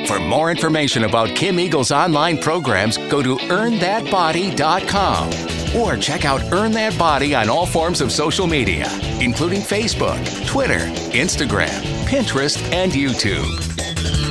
For 0.06 0.18
more 0.20 0.50
information 0.50 1.04
about 1.04 1.30
Kim 1.30 1.58
Eagle's 1.58 1.90
online 1.90 2.38
programs, 2.38 2.96
go 2.96 3.22
to 3.22 3.36
earnthatbody.com 3.36 5.76
or 5.76 5.96
check 5.96 6.24
out 6.24 6.40
Earn 6.52 6.72
That 6.72 6.98
Body 6.98 7.34
on 7.34 7.48
all 7.48 7.66
forms 7.66 8.00
of 8.00 8.12
social 8.12 8.46
media, 8.46 8.86
including 9.20 9.60
Facebook, 9.60 10.46
Twitter, 10.46 10.78
Instagram, 11.10 11.82
Pinterest, 12.06 12.62
and 12.72 12.92
YouTube. 12.92 14.25